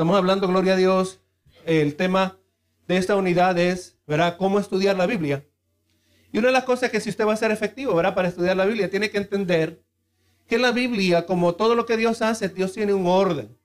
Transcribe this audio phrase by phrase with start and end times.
[0.00, 1.20] Estamos hablando, gloria a Dios,
[1.66, 2.38] el tema
[2.88, 5.44] de esta unidad es, ¿verdad?, cómo estudiar la Biblia.
[6.32, 8.56] Y una de las cosas que si usted va a ser efectivo, ¿verdad?, para estudiar
[8.56, 9.82] la Biblia, tiene que entender
[10.48, 13.58] que la Biblia, como todo lo que Dios hace, Dios tiene un orden.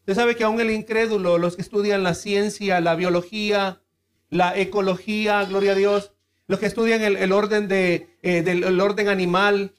[0.00, 3.80] Usted sabe que aún el incrédulo, los que estudian la ciencia, la biología,
[4.28, 6.12] la ecología, gloria a Dios,
[6.48, 9.72] los que estudian el, orden, de, eh, del orden animal,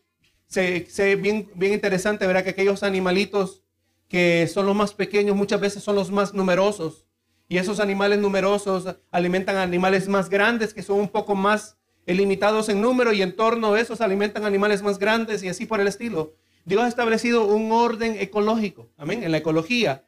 [0.47, 2.43] se, se bien, bien interesante, ¿verdad?
[2.43, 3.61] Que aquellos animalitos
[4.09, 7.05] que son los más pequeños muchas veces son los más numerosos.
[7.47, 12.81] Y esos animales numerosos alimentan animales más grandes que son un poco más limitados en
[12.81, 16.33] número y en torno a esos alimentan animales más grandes y así por el estilo.
[16.65, 20.05] Dios ha establecido un orden ecológico, amén, en la ecología.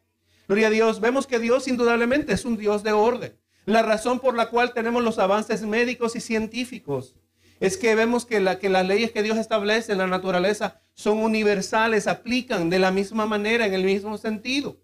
[0.47, 3.37] Gloria a Dios, vemos que Dios indudablemente es un Dios de orden.
[3.65, 7.15] La razón por la cual tenemos los avances médicos y científicos
[7.61, 11.20] es que vemos que, la, que las leyes que Dios establece en la naturaleza son
[11.20, 14.77] universales, aplican de la misma manera, en el mismo sentido.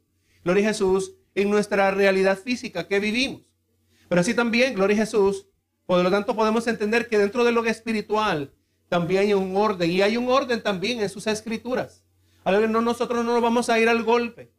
[0.44, 3.42] Gloria a Jesús, en nuestra realidad física que vivimos.
[4.08, 5.48] Pero así también, gloria a Jesús,
[5.88, 8.54] por lo tanto podemos entender que dentro de lo espiritual
[8.90, 12.04] también hay un orden y hay un orden también en sus escrituras.
[12.46, 14.52] No, nosotros no nos vamos a ir al golpe.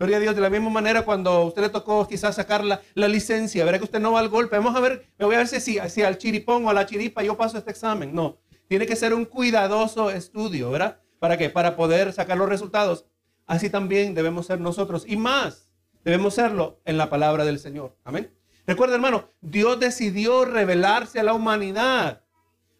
[0.00, 3.66] Gloria a Dios, de la misma manera cuando usted le tocó quizás sacar la, licencia,
[3.66, 4.56] verá que usted no va al golpe.
[4.56, 7.22] Vamos a ver, me voy a ver si, si al chiripón o a la chiripa
[7.22, 8.14] yo paso este examen.
[8.14, 11.02] No, tiene que ser un cuidadoso estudio, ¿verdad?
[11.18, 11.50] ¿Para qué?
[11.50, 13.04] Para poder sacar los resultados.
[13.46, 15.04] Así también debemos ser nosotros.
[15.06, 15.68] Y más,
[16.02, 17.94] debemos serlo en la palabra del Señor.
[18.02, 18.34] Amén.
[18.66, 22.24] Recuerda, hermano, Dios decidió revelarse a la humanidad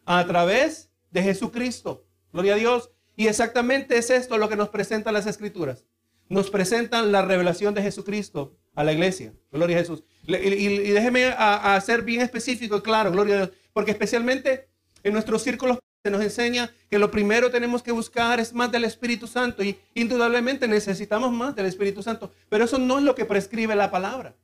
[0.07, 2.03] a través de Jesucristo.
[2.33, 2.93] Gloria a Dios.
[3.15, 5.85] Y exactamente es esto lo que nos presentan las escrituras
[6.31, 9.35] nos presentan la revelación de Jesucristo a la iglesia.
[9.53, 10.05] Gloria a Jesús.
[10.27, 14.69] Y, déjeme a, ser bien específico y claro, gloria a Dios, porque especialmente
[15.03, 18.85] en nuestros círculos se nos enseña que lo primero tenemos que buscar es más del
[18.85, 23.25] Espíritu Santo y indudablemente necesitamos más del Espíritu Santo, pero eso no es lo que
[23.25, 24.35] prescribe la palabra.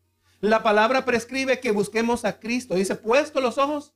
[0.41, 2.75] La palabra prescribe que busquemos a Cristo.
[2.75, 3.95] Dice, puesto los ojos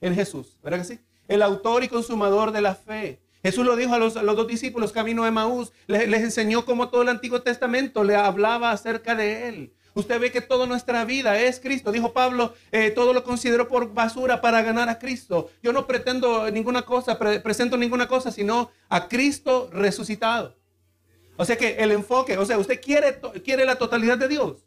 [0.00, 0.58] en Jesús.
[0.62, 1.00] ¿Verdad que sí?
[1.28, 3.20] El autor y consumador de la fe.
[3.42, 7.08] Jesús lo dijo a los, dos discípulos camino de Maús, les, enseñó cómo todo el
[7.08, 9.72] Antiguo Testamento le hablaba acerca de él.
[9.94, 11.92] Usted ve que toda nuestra vida es Cristo.
[11.92, 15.50] Dijo Pablo, eh, todo lo considero por basura para ganar a Cristo.
[15.62, 20.56] Yo no pretendo ninguna cosa, presento ninguna cosa, sino a Cristo resucitado.
[21.36, 24.64] O sea que el enfoque, o sea, usted quiere, quiere la totalidad de Dios.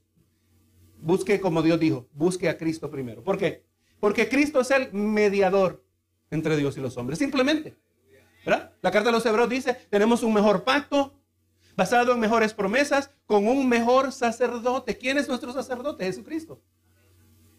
[0.99, 3.23] Busque como Dios dijo, busque a Cristo primero.
[3.23, 3.63] ¿Por qué?
[3.99, 5.83] Porque Cristo es el mediador
[6.29, 7.17] entre Dios y los hombres.
[7.17, 7.75] Simplemente.
[8.45, 11.13] La carta de los hebreos dice, tenemos un mejor pacto
[11.75, 14.97] basado en mejores promesas con un mejor sacerdote.
[14.97, 16.05] ¿Quién es nuestro sacerdote?
[16.05, 16.61] Jesucristo.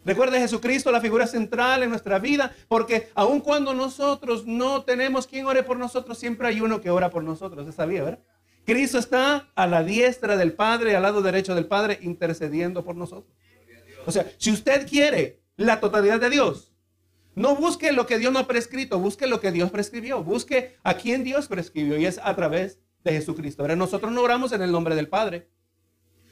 [0.04, 5.46] Recuerde Jesucristo, la figura central en nuestra vida, porque aun cuando nosotros no tenemos quien
[5.46, 7.66] ore por nosotros, siempre hay uno que ora por nosotros.
[7.66, 8.20] ¿Está bien, verdad?
[8.64, 13.34] Cristo está a la diestra del Padre, al lado derecho del Padre, intercediendo por nosotros.
[14.06, 16.72] O sea, si usted quiere la totalidad de Dios,
[17.36, 20.94] no busque lo que Dios no ha prescrito, busque lo que Dios prescribió, busque a
[20.94, 23.62] quien Dios prescribió y es a través de Jesucristo.
[23.62, 25.48] Ahora, nosotros no oramos en el nombre del Padre,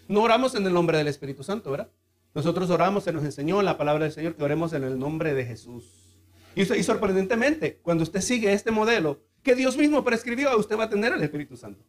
[0.09, 1.91] no oramos en el nombre del Espíritu Santo, ¿verdad?
[2.35, 5.35] Nosotros oramos, se nos enseñó en la palabra del Señor que oremos en el nombre
[5.35, 6.17] de Jesús.
[6.57, 10.91] Y, y sorprendentemente, cuando usted sigue este modelo que Dios mismo prescribió, usted va a
[10.91, 11.85] tener el Espíritu Santo.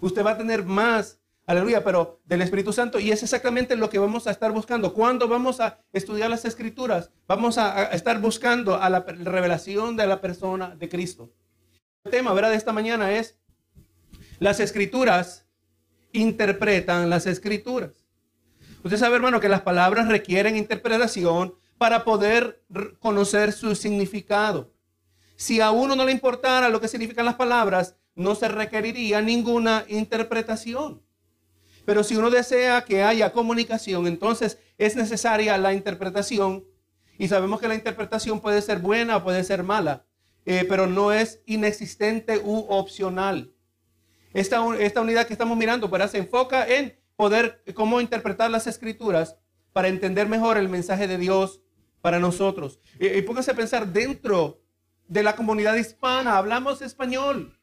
[0.00, 3.00] Usted va a tener más Aleluya, pero del Espíritu Santo.
[3.00, 4.92] Y es exactamente lo que vamos a estar buscando.
[4.92, 10.20] Cuando vamos a estudiar las escrituras, vamos a, estar buscando a la revelación de la
[10.20, 11.32] persona de Cristo.
[12.04, 12.50] El tema, ¿verdad?
[12.50, 13.38] De esta mañana es,
[14.40, 15.46] las escrituras
[16.12, 18.04] interpretan las escrituras.
[18.84, 22.62] Usted sabe, hermano, que las palabras requieren interpretación para poder
[22.98, 24.74] conocer su significado.
[25.36, 29.86] Si a uno no le importara lo que significan las palabras, no se requeriría ninguna
[29.88, 31.07] interpretación.
[31.88, 36.66] Pero si uno desea que haya comunicación, entonces es necesaria la interpretación.
[37.16, 40.04] Y sabemos que la interpretación puede ser buena o puede ser mala,
[40.44, 43.54] eh, pero no es inexistente u opcional.
[44.34, 49.38] Esta, esta unidad que estamos mirando pues, se enfoca en poder, cómo interpretar las escrituras
[49.72, 51.62] para entender mejor el mensaje de Dios
[52.02, 52.80] para nosotros.
[53.00, 54.60] Y, y póngase a pensar, dentro
[55.06, 57.58] de la comunidad hispana hablamos español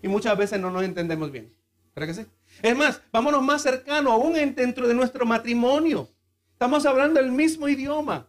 [0.00, 1.52] y muchas veces no nos entendemos bien.
[1.96, 2.30] ¿Verdad que sí?
[2.60, 6.08] Es más, vámonos más cercano, aún dentro de nuestro matrimonio.
[6.52, 8.28] Estamos hablando el mismo idioma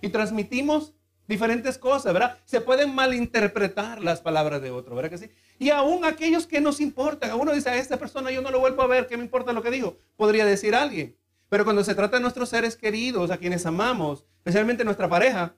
[0.00, 0.94] y transmitimos
[1.26, 2.38] diferentes cosas, ¿verdad?
[2.44, 5.30] Se pueden malinterpretar las palabras de otro, ¿verdad que sí?
[5.58, 8.82] Y aún aquellos que nos importan, uno dice, a esta persona yo no lo vuelvo
[8.82, 9.96] a ver, ¿qué me importa lo que dijo?
[10.16, 11.16] Podría decir alguien.
[11.48, 15.54] Pero cuando se trata de nuestros seres queridos, a quienes amamos, especialmente nuestra pareja,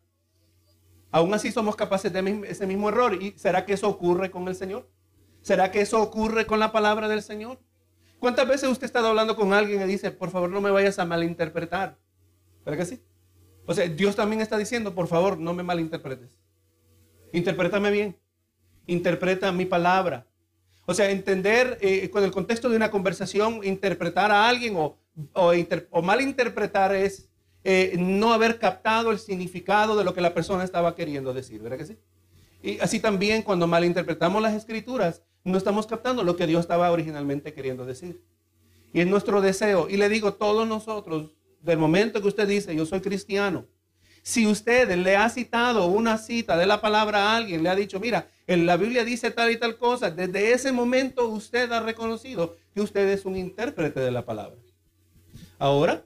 [1.11, 3.15] aún así somos capaces de ese mismo error.
[3.15, 4.89] ¿Y será que eso ocurre con el Señor?
[5.41, 7.59] ¿Será que eso ocurre con la palabra del Señor?
[8.23, 10.97] ¿Cuántas veces usted ha estado hablando con alguien y dice, por favor no me vayas
[11.01, 11.99] a malinterpretar?
[12.65, 13.03] ¿Verdad que sí?
[13.67, 16.39] O sea, Dios también está diciendo, por favor, no me malinterpretes.
[17.33, 18.17] Interprétame bien.
[18.87, 20.25] Interpreta mi palabra.
[20.87, 24.97] O sea, entender eh, con el contexto de una conversación, interpretar a alguien o,
[26.01, 27.29] malinterpretar es
[27.65, 31.79] eh, no haber captado el significado de lo que la persona estaba queriendo decir, ¿verdad
[31.79, 31.99] que sí?
[32.63, 37.53] Y así también cuando malinterpretamos las escrituras, no estamos captando lo que Dios estaba originalmente
[37.53, 38.23] queriendo decir.
[38.93, 39.89] Y es nuestro deseo.
[39.89, 41.31] Y le digo, todos nosotros,
[41.61, 43.67] del momento que usted dice, yo soy cristiano,
[44.23, 47.99] si usted le ha citado una cita de la palabra a alguien, le ha dicho,
[47.99, 52.57] mira, en la Biblia dice tal y tal cosa, desde ese momento usted ha reconocido
[52.73, 54.59] que usted es un intérprete de la palabra.
[55.59, 56.05] Ahora,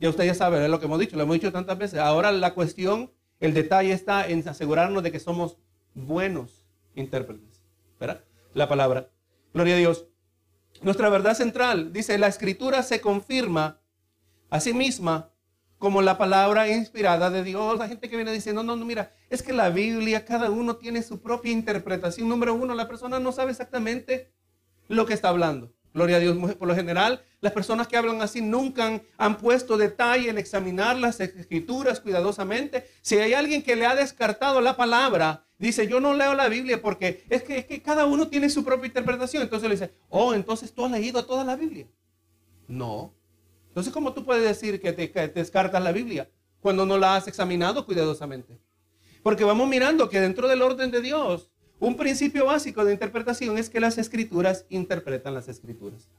[0.00, 1.98] ya usted ya sabe, es lo que hemos dicho, lo hemos dicho tantas veces.
[1.98, 5.58] Ahora la cuestión, el detalle está en asegurarnos de que somos
[5.94, 6.64] buenos
[6.94, 7.60] intérpretes.
[8.00, 8.24] ¿Verdad?
[8.54, 9.10] La palabra.
[9.54, 10.06] Gloria a Dios.
[10.82, 13.80] Nuestra verdad central dice, la escritura se confirma
[14.50, 15.30] a sí misma
[15.78, 17.78] como la palabra inspirada de Dios.
[17.78, 21.02] La gente que viene diciendo, no, no, mira, es que la Biblia, cada uno tiene
[21.02, 22.28] su propia interpretación.
[22.28, 24.32] Número uno, la persona no sabe exactamente
[24.88, 25.72] lo que está hablando.
[25.94, 30.30] Gloria a Dios, por lo general, las personas que hablan así nunca han, puesto detalle
[30.30, 32.86] en examinar las escrituras cuidadosamente.
[33.02, 36.80] Si hay alguien que le ha descartado la palabra, dice, yo no leo la Biblia
[36.80, 39.42] porque es que, es que cada uno tiene su propia interpretación.
[39.42, 41.86] Entonces le dice, oh, entonces tú has leído toda la Biblia.
[42.68, 43.12] No,
[43.72, 46.28] entonces, ¿cómo tú puedes decir que te, descartas la Biblia
[46.60, 48.58] cuando no la has examinado cuidadosamente?
[49.22, 51.50] Porque vamos mirando que dentro del orden de Dios,
[51.80, 56.10] un principio básico de interpretación es que las escrituras interpretan las escrituras.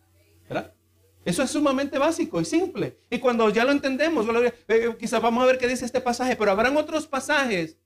[1.24, 2.98] Eso es sumamente básico y simple.
[3.12, 4.26] Y cuando ya lo entendemos,
[4.68, 7.78] eh, quizás vamos a ver qué dice este pasaje, pero habrán otros pasajes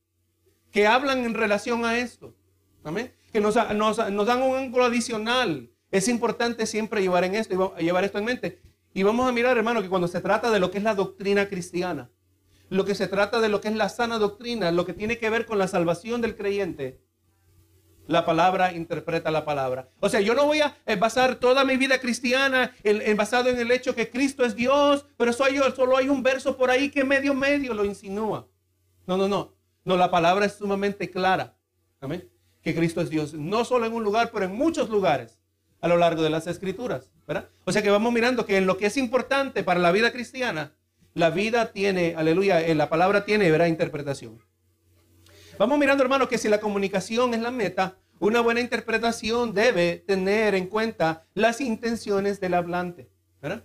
[0.77, 2.35] que hablan en relación a esto.
[2.83, 3.11] ¿Amén?
[3.33, 5.71] Que nos, dan un ángulo adicional.
[5.89, 8.61] Es importante siempre llevar, en esto, llevar esto en mente.
[8.93, 11.49] Y vamos a mirar, hermano, que cuando se trata de lo que es la doctrina
[11.49, 12.11] cristiana,
[12.69, 15.31] lo que se trata de lo que es la sana doctrina, lo que tiene que
[15.31, 17.01] ver con la salvación del creyente,
[18.05, 19.89] la palabra interpreta la palabra.
[19.99, 23.57] O sea, yo no voy a eh, basar toda mi vida cristiana en, basado en
[23.57, 27.33] el hecho que Cristo es Dios, pero solo hay un verso por ahí que medio
[27.33, 28.47] medio lo insinúa.
[29.07, 29.56] No, no, no.
[29.87, 31.55] No, la palabra es sumamente clara.
[32.01, 32.29] Amén.
[32.61, 33.33] Que Cristo es Dios.
[33.33, 35.39] No solo en un lugar, pero en muchos lugares
[35.79, 37.09] a lo largo de las escrituras.
[37.25, 37.47] ¿verdad?
[37.63, 40.73] O sea que vamos mirando que en lo que es importante para la vida cristiana,
[41.13, 44.43] la vida tiene, aleluya, en la palabra tiene, verá, interpretación.
[45.57, 50.53] Vamos mirando, hermano, que si la comunicación es la meta, una buena interpretación debe tener
[50.53, 53.09] en cuenta las intenciones del hablante.
[53.41, 53.63] ¿verdad?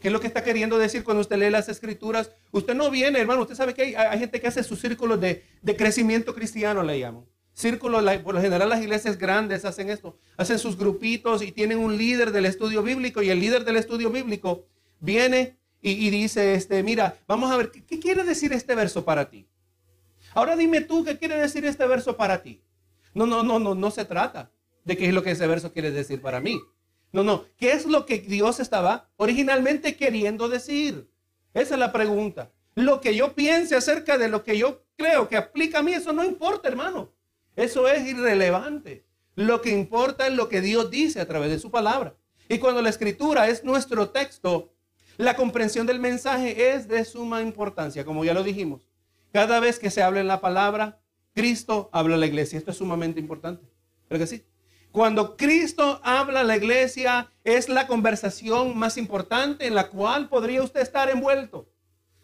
[0.00, 2.30] ¿Qué es lo que está queriendo decir cuando usted lee las escrituras?
[2.52, 5.76] Usted no viene, hermano, usted sabe que hay, gente que hace sus círculos de, de
[5.76, 7.24] crecimiento cristiano, le llaman
[7.58, 11.98] círculos, por lo general las iglesias grandes hacen esto, hacen sus grupitos y tienen un
[11.98, 14.64] líder del estudio bíblico y el líder del estudio bíblico
[15.00, 19.48] viene y, dice, este, mira, vamos a ver, ¿qué, quiere decir este verso para ti?
[20.34, 22.62] Ahora dime tú, ¿qué quiere decir este verso para ti?
[23.12, 24.52] No, no, no, no, no se trata
[24.84, 26.60] de qué es lo que ese verso quiere decir para mí.
[27.12, 31.10] No, no, ¿qué es lo que Dios estaba originalmente queriendo decir?
[31.54, 32.52] Esa es la pregunta.
[32.74, 36.12] Lo que yo piense acerca de lo que yo creo que aplica a mí, eso
[36.12, 37.12] no importa, hermano.
[37.56, 39.04] Eso es irrelevante.
[39.34, 42.14] Lo que importa es lo que Dios dice a través de su palabra.
[42.48, 44.72] Y cuando la escritura es nuestro texto,
[45.16, 48.88] la comprensión del mensaje es de suma importancia, como ya lo dijimos.
[49.32, 51.00] Cada vez que se habla en la palabra,
[51.34, 52.58] Cristo habla a la iglesia.
[52.58, 53.64] Esto es sumamente importante.
[54.08, 54.44] ¿Pero que sí?
[54.92, 60.62] Cuando Cristo habla a la iglesia, es la conversación más importante en la cual podría
[60.62, 61.68] usted estar envuelto.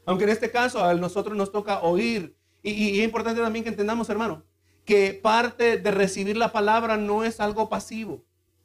[0.07, 2.37] Aunque en este caso a nosotros nos toca oír.
[2.63, 4.45] Y, es importante también que entendamos, hermano,
[4.85, 8.25] que parte de recibir la palabra no es algo pasivo.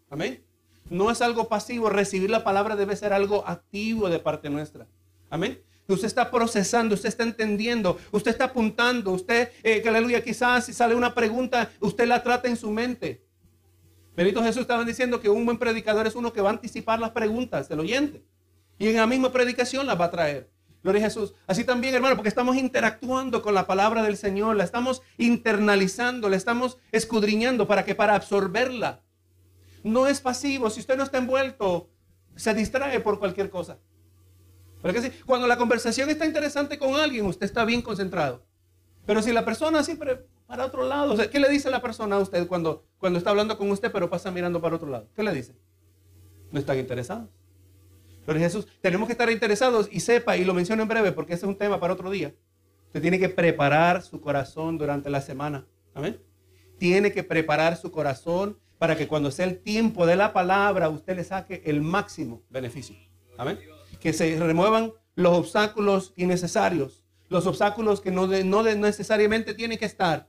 [0.10, 0.44] Amén.
[0.90, 1.90] No es algo pasivo.
[1.90, 4.88] Recibir la palabra debe ser algo activo de parte nuestra.
[5.30, 5.62] Amén.
[5.88, 10.94] Usted está procesando, usted está entendiendo, usted está apuntando, usted, eh, aleluya, quizás si sale
[10.94, 13.24] una pregunta, usted la trata en su mente.
[14.20, 17.12] Benito Jesús estaba diciendo que un buen predicador es uno que va a anticipar las
[17.12, 18.22] preguntas del oyente.
[18.78, 20.52] Y en la misma predicación las va a traer.
[20.84, 21.34] Gloria a Jesús.
[21.48, 26.36] Así también, hermano, porque estamos interactuando con la palabra del Señor, la estamos internalizando, la
[26.36, 29.04] estamos escudriñando para que para absorberla.
[29.86, 30.70] No es pasivo.
[30.70, 31.90] Si usted no está envuelto,
[32.36, 33.78] se distrae por cualquier cosa.
[34.82, 38.44] Porque cuando la conversación está interesante con alguien, usted está bien concentrado.
[39.06, 42.48] Pero si la persona siempre para otro lado, ¿qué le dice la persona a usted
[42.48, 45.08] cuando, cuando está hablando con usted, pero pasa mirando para otro lado?
[45.16, 45.54] ¿Qué le dice?
[46.50, 47.30] No están interesados.
[48.26, 51.46] Pero Jesús, tenemos que estar interesados y sepa, y lo menciono en breve porque ese
[51.46, 52.34] es un tema para otro día.
[52.88, 55.68] Usted tiene que preparar su corazón durante la semana.
[55.94, 56.20] Amén.
[56.80, 61.16] Tiene que preparar su corazón para que cuando sea el tiempo de la palabra, usted
[61.16, 62.96] le saque el máximo beneficio.
[63.38, 63.60] Amén.
[64.00, 70.28] Que se remuevan los obstáculos innecesarios, los obstáculos que no, no necesariamente tienen que estar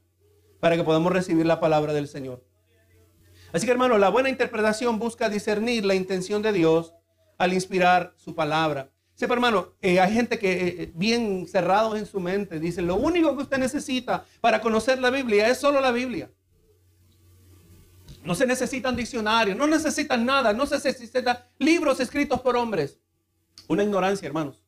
[0.60, 2.44] para que podamos recibir la palabra del Señor.
[3.52, 6.94] Así que hermano, la buena interpretación busca discernir la intención de Dios
[7.38, 8.90] al inspirar su palabra.
[9.14, 12.96] Sepa hermano, eh, hay gente que eh, eh, bien cerrados en su mente dice, lo
[12.96, 16.30] único que usted necesita para conocer la Biblia es solo la Biblia.
[18.24, 22.98] No se necesitan diccionarios, no necesitan nada, no se necesitan libros escritos por hombres.
[23.66, 24.62] Una ignorancia, hermanos.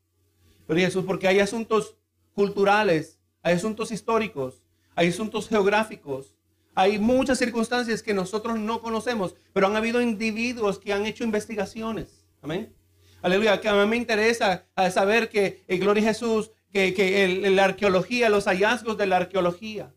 [0.67, 1.97] Pero Jesús, porque hay asuntos
[2.35, 4.62] culturales, hay asuntos históricos,
[4.95, 6.35] hay asuntos geográficos,
[6.75, 12.25] hay muchas circunstancias que nosotros no conocemos, pero han habido individuos que han hecho investigaciones.
[12.41, 12.73] Amén.
[13.21, 18.31] Aleluya, que a mí me interesa saber que, en Gloria a Jesús, que, la arqueología,
[18.31, 19.93] los hallazgos de la arqueología,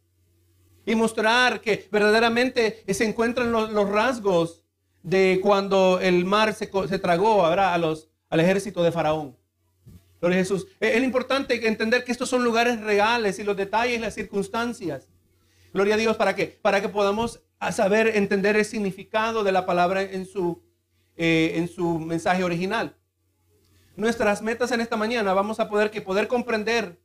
[0.85, 4.63] y mostrar que verdaderamente se encuentran los, rasgos
[5.01, 6.67] de cuando el mar se,
[6.99, 9.35] tragó a los, al ejército de Faraón.
[10.25, 10.65] Gloria Jesús.
[10.79, 15.07] Es importante entender que estos son lugares reales y los detalles, las circunstancias.
[15.71, 16.57] Gloria a Dios, ¿para qué?
[16.63, 20.63] Para que podamos saber entender el significado de la palabra en su,
[21.15, 22.97] eh, en su mensaje original.
[23.95, 26.99] Nuestras metas en esta mañana vamos a poder, que poder comprender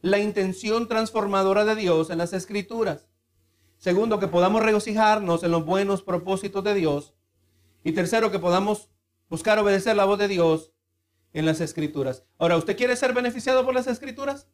[0.00, 3.06] la intención transformadora de Dios en las escrituras.
[3.76, 7.12] Segundo, que podamos regocijarnos en los buenos propósitos de Dios.
[7.84, 8.88] Y tercero, que podamos
[9.28, 10.72] buscar obedecer la voz de Dios
[11.32, 12.24] en las escrituras.
[12.38, 14.48] Ahora, ¿usted quiere ser beneficiado por las escrituras?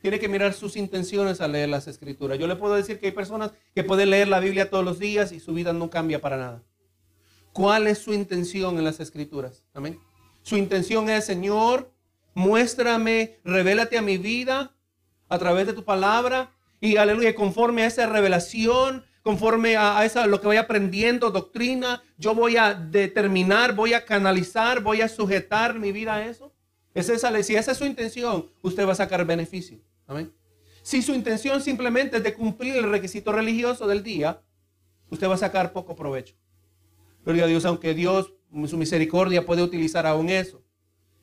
[0.00, 2.38] Tiene que mirar sus intenciones al leer las escrituras.
[2.38, 5.32] Yo le puedo decir que hay personas que pueden leer la Biblia todos los días
[5.32, 6.62] y su vida no cambia para nada.
[7.52, 9.64] ¿Cuál es su intención en las escrituras?
[9.74, 9.98] Amén.
[10.42, 11.92] Su intención es, Señor,
[12.34, 14.76] muéstrame, revélate a mi vida
[15.28, 20.40] a través de tu palabra y aleluya, conforme a esa revelación, conforme a, esa, lo
[20.40, 25.92] que voy aprendiendo, doctrina, yo voy a determinar, voy a canalizar, voy a sujetar mi
[25.92, 26.50] vida a eso.
[26.94, 29.80] Es esa, si esa es su intención, usted va a sacar beneficio.
[30.06, 30.32] Amén.
[30.80, 34.40] Si su intención simplemente es de cumplir el requisito religioso del día,
[35.10, 36.34] usted va a sacar poco provecho.
[37.22, 38.32] Gloria a Dios, aunque Dios,
[38.66, 40.62] su misericordia, puede utilizar aún eso.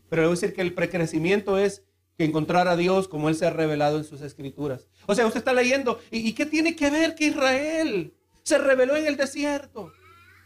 [0.10, 1.84] Pero debo decir que el precrecimiento es
[2.18, 4.88] que encontrar a Dios como Él se ha revelado en sus escrituras.
[5.06, 9.08] O sea, usted está leyendo, ¿y, qué tiene que ver que Israel se reveló en
[9.08, 9.92] el desierto?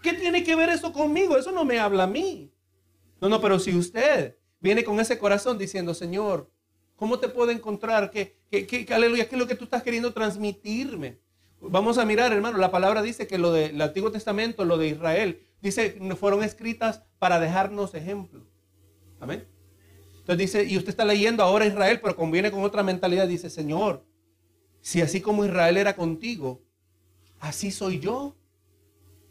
[0.02, 1.38] ¿Qué tiene que ver eso conmigo?
[1.38, 2.52] Eso no me habla a mí.
[3.22, 6.50] No, no, pero si usted viene con ese corazón diciendo, Señor,
[6.96, 8.10] ¿cómo te puedo encontrar?
[8.10, 11.20] ¿Qué, qué, aleluya, qué es lo que tú estás queriendo transmitirme?
[11.62, 15.46] Vamos a mirar, hermano, la palabra dice que lo del Antiguo Testamento, lo de Israel,
[15.62, 18.48] dice, fueron escritas para dejarnos ejemplo.
[19.20, 19.46] Amén.
[20.30, 23.28] Entonces dice, y usted está leyendo ahora Israel, pero conviene con otra mentalidad.
[23.28, 24.06] Dice, Señor,
[24.80, 26.62] si así como Israel era contigo,
[27.40, 28.36] así soy yo.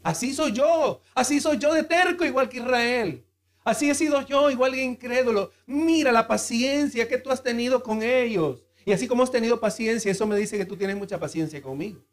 [0.03, 1.01] Así soy yo.
[1.15, 3.23] Así soy yo de terco igual que Israel.
[3.63, 5.51] Así he sido yo igual que incrédulo.
[5.65, 8.65] Mira la paciencia que tú has tenido con ellos.
[8.85, 12.03] Y así como has tenido paciencia, eso me dice que tú tienes mucha paciencia conmigo.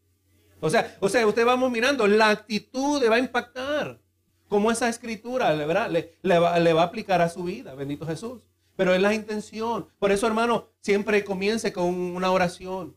[0.60, 4.00] O sea, o sea, usted vamos mirando, la actitud le va a impactar.
[4.46, 7.74] Como esa escritura le, va, le va a aplicar a su vida.
[7.74, 8.42] Bendito Jesús
[8.76, 9.88] pero es la intención.
[9.98, 12.94] Por eso, hermano, siempre comience con una oración.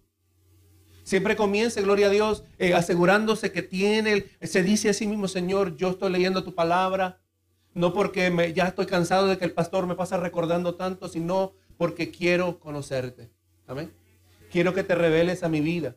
[1.03, 5.75] Siempre comience, gloria a Dios, eh, asegurándose que tiene, se dice a sí mismo, Señor,
[5.75, 7.19] yo estoy leyendo tu palabra,
[7.74, 12.12] no porque ya estoy cansado de que el pastor me pasa recordando tanto, sino porque
[12.12, 13.31] quiero conocerte.
[13.65, 13.91] Amén.
[14.51, 15.95] Quiero que te reveles a mi vida.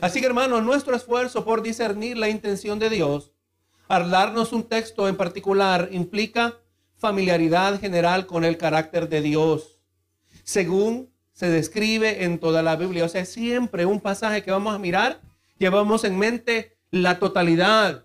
[0.00, 3.32] Así que, hermano, nuestro esfuerzo por discernir la intención de Dios,
[3.88, 6.58] al darnos un texto en particular, implica
[7.00, 9.80] familiaridad general con el carácter de Dios,
[10.44, 13.06] según se describe en toda la Biblia.
[13.06, 15.22] O sea, siempre un pasaje que vamos a mirar,
[15.58, 18.04] llevamos en mente la totalidad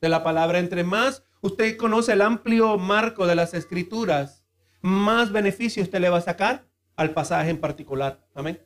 [0.00, 0.58] de la palabra.
[0.58, 4.44] Entre más usted conoce el amplio marco de las escrituras,
[4.82, 8.22] más beneficio usted le va a sacar al pasaje en particular.
[8.34, 8.60] Amén.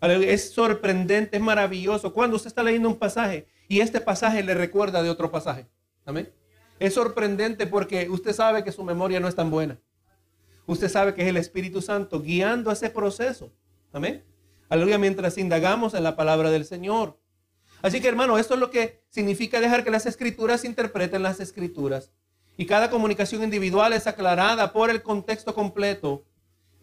[0.00, 5.02] Es sorprendente, es maravilloso cuando usted está leyendo un pasaje y este pasaje le recuerda
[5.02, 5.66] de otro pasaje.
[6.06, 6.32] Amén.
[6.78, 9.80] Es sorprendente porque usted sabe que su memoria no es tan buena.
[10.66, 13.52] Usted sabe que es el Espíritu Santo guiando ese proceso.
[13.92, 14.24] Amén.
[14.68, 17.18] Aleluya, mientras indagamos en la palabra del Señor.
[17.80, 22.12] Así que hermano, esto es lo que significa dejar que las escrituras interpreten las escrituras.
[22.56, 26.26] Y cada comunicación individual es aclarada por el contexto completo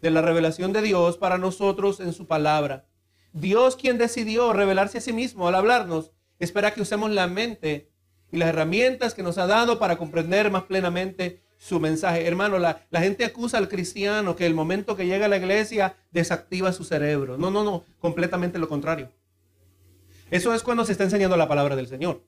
[0.01, 2.87] de la revelación de Dios para nosotros en su palabra.
[3.33, 7.91] Dios quien decidió revelarse a sí mismo al hablarnos, espera que usemos la mente
[8.35, 12.27] y las herramientas que nos ha dado para comprender más plenamente su mensaje.
[12.27, 16.73] Hermano, la, gente acusa al cristiano que el momento que llega a la iglesia desactiva
[16.73, 17.37] su cerebro.
[17.37, 19.09] No, no, no, completamente lo contrario.
[20.31, 22.23] Eso es cuando se está enseñando la palabra del Señor.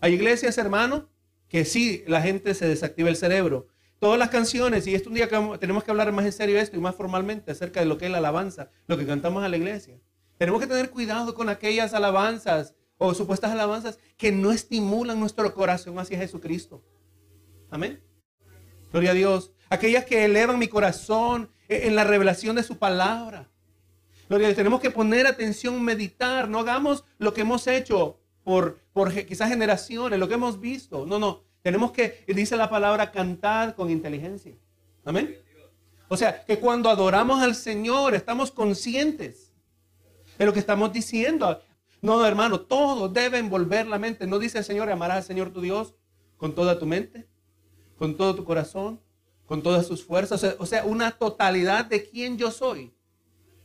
[0.00, 1.10] Hay iglesias, hermano,
[1.48, 3.66] que sí, la gente se desactiva el cerebro.
[3.98, 6.78] Todas las canciones, y esto un día que tenemos que hablar más en serio esto
[6.78, 9.58] y más formalmente acerca de lo que es la alabanza, lo que cantamos a la
[9.58, 9.98] iglesia.
[10.38, 15.98] Tenemos que tener cuidado con aquellas alabanzas o supuestas alabanzas que no estimulan nuestro corazón
[15.98, 16.82] hacia Jesucristo.
[17.70, 17.98] Amén.
[18.92, 19.52] Gloria a Dios.
[19.70, 23.48] Aquellas que elevan mi corazón en la revelación de su palabra.
[24.28, 24.56] Gloria a Dios.
[24.58, 26.46] Tenemos que poner atención, meditar.
[26.50, 31.06] No hagamos lo que hemos hecho por, por quizás generaciones, lo que hemos visto.
[31.06, 31.42] No, no.
[31.62, 34.52] Tenemos que, dice la palabra, cantar con inteligencia.
[35.06, 35.38] Amén.
[36.08, 39.54] O sea, que cuando adoramos al Señor estamos conscientes
[40.36, 41.62] de lo que estamos diciendo.
[42.02, 44.26] No, hermano, todo debe envolver la mente.
[44.26, 45.94] No dice el Señor, amarás al Señor tu Dios
[46.36, 47.28] con toda tu mente,
[47.96, 49.00] con todo tu corazón,
[49.46, 50.56] con todas sus fuerzas.
[50.58, 52.94] O sea, una totalidad de quien yo soy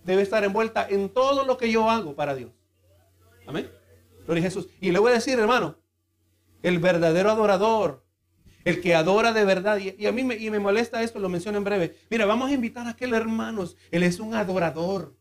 [0.04, 2.52] debe estar envuelta en todo lo que yo hago para Dios.
[3.48, 3.70] Amén.
[4.26, 4.68] Gloria Jesús.
[4.82, 5.78] Y le voy a decir, hermano,
[6.64, 8.04] el verdadero adorador,
[8.66, 11.58] el que adora de verdad, y, a mí me, y me molesta esto, lo menciono
[11.58, 11.96] en breve.
[12.10, 15.16] Mira, vamos a invitar a aquel hermanos, él es un adorador.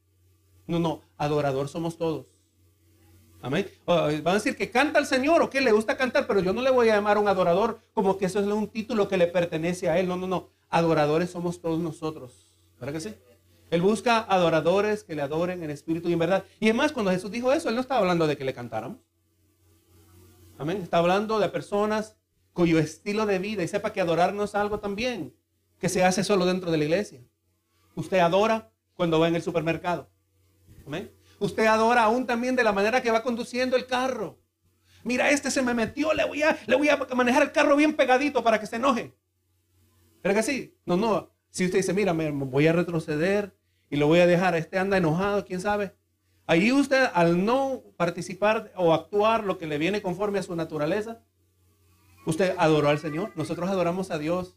[0.67, 2.27] No, no, adorador somos todos.
[3.45, 3.69] Amén.
[3.87, 6.63] van a decir que canta al Señor o que le gusta cantar, pero yo no
[6.63, 9.91] le voy a llamar un adorador como que eso es un título que le pertenece
[9.91, 10.09] a él.
[10.09, 10.49] No, no, no.
[10.71, 12.55] Adoradores somos todos nosotros.
[12.81, 13.15] ¿Verdad que sí?
[13.71, 16.45] Él busca adoradores que le adoren en espíritu y en verdad.
[16.59, 18.99] Y es más, cuando Jesús dijo eso, Él no estaba hablando de que le cantáramos.
[20.57, 20.81] Amén.
[20.83, 22.17] Está hablando de personas
[22.55, 25.35] cuyo estilo de vida, y sepa que adorarnos algo también,
[25.79, 27.21] que se hace solo dentro de la iglesia.
[27.95, 30.09] Usted adora cuando va en el supermercado.
[30.87, 31.11] Amén.
[31.45, 34.39] Usted adora aún también de la manera que va conduciendo el carro.
[35.03, 37.97] Mira, este se me metió, le voy a, le voy a manejar el carro bien
[37.97, 39.15] pegadito para que se enoje.
[40.23, 40.75] ¿Pero que sí?
[40.87, 41.31] No, no.
[41.51, 43.55] Si usted dice, mira, me voy a retroceder
[43.91, 45.95] y lo voy a dejar, este anda enojado, quién sabe.
[46.47, 51.21] Ahí usted, al no participar o actuar lo que le viene conforme a su naturaleza,
[52.25, 53.33] usted adoró al Señor.
[53.37, 54.57] Nosotros adoramos a Dios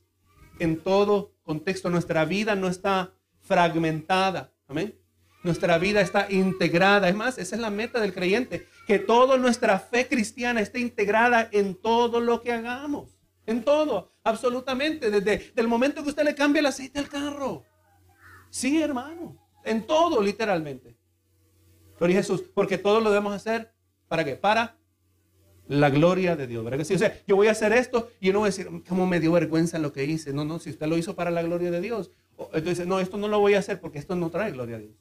[0.59, 1.89] en todo contexto.
[1.89, 4.53] Nuestra vida no está fragmentada.
[4.69, 4.96] Amén.
[5.43, 7.09] Nuestra vida está integrada.
[7.09, 8.67] Es más, esa es la meta del creyente.
[8.87, 13.17] Que toda nuestra fe cristiana esté integrada en todo lo que hagamos.
[13.45, 15.09] En todo, absolutamente.
[15.09, 17.63] Desde el momento que usted le cambia el aceite al carro.
[18.49, 19.37] Sí, hermano.
[19.63, 20.97] En todo, literalmente.
[21.97, 22.43] Gloria Jesús.
[22.53, 23.73] Porque todo lo debemos hacer.
[24.07, 24.35] ¿Para qué?
[24.35, 24.77] Para
[25.67, 26.63] la gloria de Dios.
[26.63, 26.95] ¿Verdad que sí?
[27.27, 29.79] Yo voy a hacer esto y yo no voy a decir, ¿cómo me dio vergüenza
[29.79, 30.33] lo que hice?
[30.33, 32.11] No, no, si usted lo hizo para la gloria de Dios.
[32.53, 34.95] Entonces, no, esto no lo voy a hacer porque esto no trae gloria a Dios.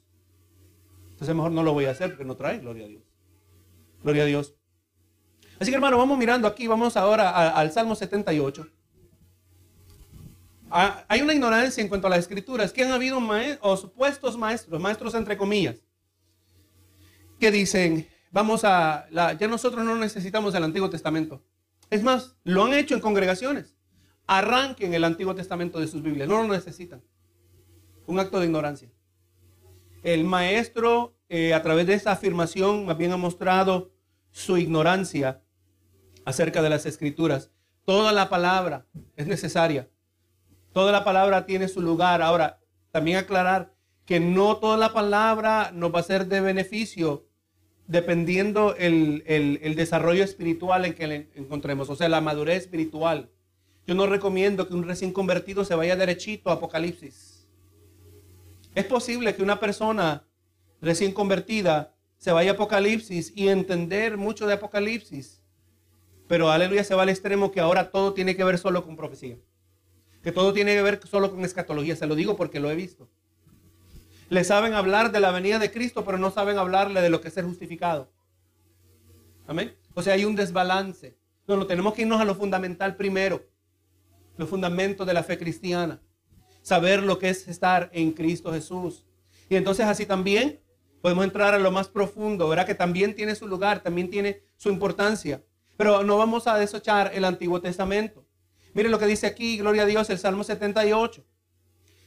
[1.17, 3.01] Entonces, mejor no lo voy a hacer porque no trae gloria a Dios.
[4.03, 4.53] Gloria a Dios.
[5.59, 8.67] Así que, hermano, vamos mirando aquí, vamos ahora al Salmo 78.
[10.69, 13.19] Ah, hay una ignorancia en cuanto a las escrituras, que han habido
[13.61, 15.77] o supuestos maestros, maestros entre comillas,
[17.39, 21.43] que dicen, vamos a, ya nosotros no necesitamos el Antiguo Testamento.
[21.89, 23.75] Es más, lo han hecho en congregaciones.
[24.27, 27.01] Arranquen el Antiguo Testamento de sus Biblias, no lo necesitan.
[28.05, 28.91] Un acto de ignorancia.
[30.07, 33.91] El maestro, eh, a través de esa afirmación, más bien ha mostrado
[34.31, 35.41] su ignorancia
[36.23, 37.51] acerca de las escrituras.
[37.83, 38.85] Toda la palabra
[39.17, 39.89] es necesaria.
[40.71, 42.21] Toda la palabra tiene su lugar.
[42.21, 43.73] Ahora, también aclarar
[44.05, 47.27] que no toda la palabra nos va a ser de beneficio
[47.85, 53.29] dependiendo el, el, desarrollo espiritual en que le encontremos, o sea, la madurez espiritual.
[53.85, 57.26] Yo no recomiendo que un recién convertido se vaya derechito a Apocalipsis.
[58.77, 60.23] Es posible que una persona
[60.81, 65.41] recién convertida se vaya a Apocalipsis y entender mucho de Apocalipsis,
[66.27, 69.35] pero aleluya se va al extremo que ahora todo tiene que ver solo con profecía,
[70.21, 73.09] que todo tiene que ver solo con escatología, se lo digo porque lo he visto.
[74.29, 77.29] Le saben hablar de la venida de Cristo, pero no saben hablarle de lo que
[77.29, 78.11] es ser justificado.
[79.47, 79.75] Amén.
[79.95, 81.17] O sea, hay un desbalance.
[81.47, 83.43] No, no, tenemos que irnos a lo fundamental primero.
[84.37, 85.99] Los fundamentos de la fe cristiana.
[86.67, 89.05] Saber lo que es estar en Cristo Jesús.
[89.47, 90.59] Y entonces así también
[91.01, 92.65] podemos entrar a lo más profundo, ¿verdad?
[92.65, 95.41] Que también tiene su lugar, también tiene su importancia.
[95.77, 98.25] Pero no vamos a desochar el Antiguo Testamento.
[98.73, 101.23] Miren lo que dice aquí, gloria a Dios, el Salmo 78.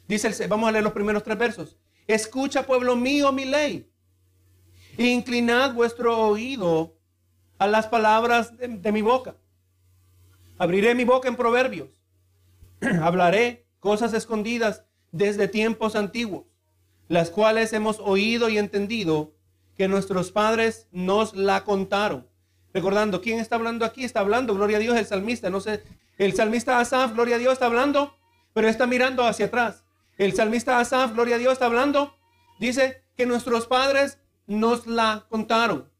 [0.07, 1.79] Dice, vamos a leer los primeros tres versos.
[2.07, 3.91] Escucha, pueblo mío, mi ley.
[4.99, 6.99] Inclinad vuestro oído
[7.57, 9.37] a las palabras de, mi boca.
[10.59, 11.89] Abriré mi boca en proverbios.
[13.01, 16.45] Hablaré cosas escondidas desde tiempos antiguos,
[17.09, 19.35] las cuales hemos oído y entendido
[19.77, 22.29] que nuestros padres nos la contaron.
[22.73, 24.05] Recordando, ¿quién está hablando aquí?
[24.05, 25.51] Está hablando, gloria a Dios, el salmista.
[25.51, 25.83] No sé,
[26.19, 28.15] el salmista Asaf, gloria a Dios, está hablando,
[28.53, 29.85] pero está mirando hacia atrás.
[30.19, 32.15] El salmista Asaf, gloria a Dios, está hablando.
[32.61, 35.91] Dice que nuestros padres nos la contaron.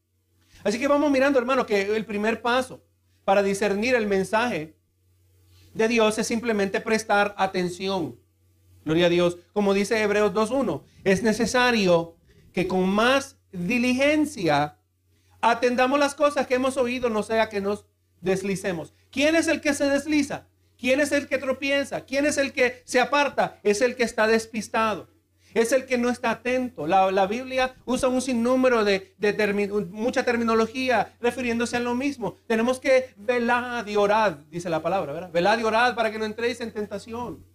[0.63, 2.83] Así que vamos mirando, hermano, que el primer paso
[3.25, 4.75] para discernir el mensaje
[5.73, 8.19] de Dios es simplemente prestar atención.
[8.83, 9.37] Gloria a Dios.
[9.53, 12.15] Como dice Hebreos 2.1, es necesario
[12.53, 14.77] que con más diligencia
[15.41, 17.85] atendamos las cosas que hemos oído, no sea que nos
[18.21, 18.93] deslicemos.
[19.11, 20.47] ¿Quién es el que se desliza?
[20.77, 22.05] ¿Quién es el que tropieza?
[22.05, 23.59] ¿Quién es el que se aparta?
[23.63, 25.09] Es el que está despistado.
[25.53, 26.87] Es el que no está atento.
[26.87, 29.13] La, Biblia usa un sinnúmero de,
[29.91, 32.37] mucha terminología refiriéndose a lo mismo.
[32.47, 35.31] Tenemos que velar y orar, dice la palabra, ¿verdad?
[35.31, 37.45] Velar y orar para que no entréis en tentación.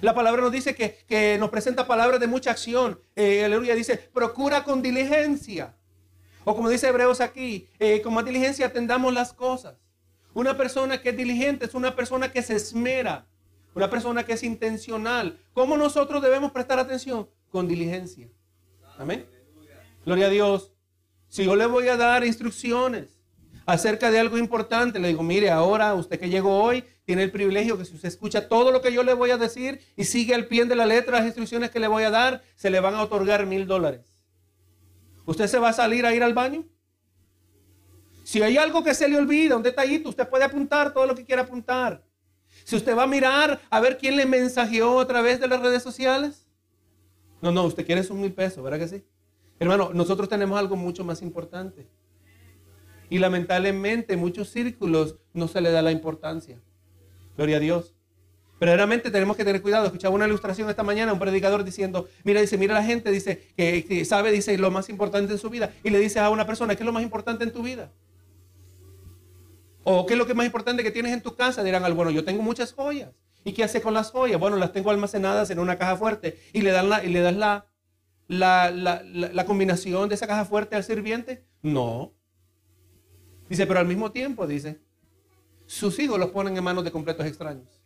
[0.00, 3.00] La palabra nos dice que, nos presenta palabras de mucha acción.
[3.16, 5.74] Eh, aleluya, dice, procura con diligencia.
[6.44, 9.74] O como dice Hebreos aquí, eh, con más diligencia atendamos las cosas.
[10.32, 13.26] Una persona que es diligente es una persona que se esmera,
[13.74, 15.38] una persona que es intencional.
[15.52, 17.28] ¿Cómo nosotros debemos prestar atención?
[17.50, 18.28] Con diligencia.
[18.98, 19.26] Amén.
[20.04, 20.72] Gloria a Dios.
[21.28, 23.20] Si yo le voy a dar instrucciones
[23.66, 27.78] acerca de algo importante, le digo, mire, ahora usted que llegó hoy tiene el privilegio
[27.78, 30.46] que si usted escucha todo lo que yo le voy a decir y sigue al
[30.46, 33.02] pie de la letra las instrucciones que le voy a dar, se le van a
[33.02, 34.14] otorgar mil dólares.
[35.26, 36.64] ¿Usted se va a salir a ir al baño?
[38.24, 41.24] Si hay algo que se le olvida, un detallito, usted puede apuntar todo lo que
[41.24, 42.04] quiera apuntar.
[42.70, 45.82] Si usted va a mirar a ver quién le mensajeó a través de las redes
[45.82, 46.46] sociales.
[47.42, 49.04] No, no, usted quiere un mil pesos, ¿verdad que sí?
[49.58, 51.88] Hermano, nosotros tenemos algo mucho más importante.
[53.08, 56.60] Y lamentablemente en muchos círculos no se le da la importancia.
[57.36, 57.96] Gloria a Dios.
[58.60, 59.86] Verdaderamente tenemos que tener cuidado.
[59.86, 64.04] Escuchaba una ilustración esta mañana, un predicador diciendo, mira, dice, mira la gente, dice, que,
[64.04, 65.74] sabe, dice, lo más importante en su vida.
[65.82, 67.90] Y le dice a una persona, ¿qué es lo más importante en tu vida?
[69.92, 71.64] ¿O qué es lo que más importante que tienes en tu casa?
[71.64, 73.10] Dirán, al bueno, yo tengo muchas joyas.
[73.42, 74.38] ¿Y qué hace con las joyas?
[74.38, 76.38] Bueno, las tengo almacenadas en una caja fuerte.
[76.52, 77.66] Y le, dan la, y le das la,
[78.28, 81.44] la, la, la combinación de esa caja fuerte al sirviente.
[81.62, 82.12] No.
[83.48, 84.80] Dice, pero al mismo tiempo, dice,
[85.66, 87.82] sus hijos los ponen en manos de completos extraños.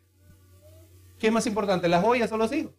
[1.19, 2.75] ¿Qué es más importante, las joyas o los hijos?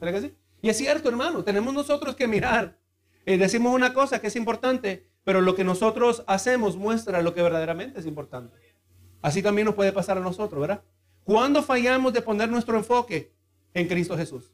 [0.00, 0.34] ¿Verdad que sí?
[0.62, 2.78] Y es cierto, hermano, tenemos nosotros que mirar.
[3.26, 7.42] Eh, decimos una cosa que es importante, pero lo que nosotros hacemos muestra lo que
[7.42, 8.56] verdaderamente es importante.
[9.20, 10.82] Así también nos puede pasar a nosotros, ¿verdad?
[11.22, 13.34] Cuando fallamos de poner nuestro enfoque
[13.74, 14.50] en Cristo Jesús.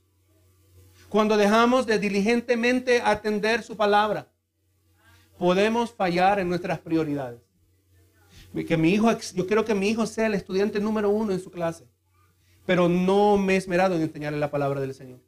[1.08, 4.26] Cuando dejamos de diligentemente atender su palabra,
[5.38, 7.40] podemos fallar en nuestras prioridades.
[8.66, 11.52] Que mi hijo, yo quiero que mi hijo sea el estudiante número uno en su
[11.52, 11.86] clase
[12.66, 15.20] pero no me he esmerado en enseñarle la palabra del Señor.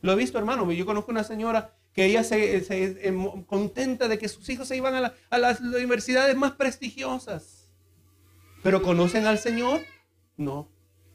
[0.00, 0.72] Lo he visto, hermano.
[0.72, 4.94] Yo conozco una señora que ella se, em, contenta de que sus hijos se iban
[4.94, 7.68] a, las universidades más prestigiosas.
[8.62, 9.80] Pero conocen al Señor.
[10.36, 10.68] No.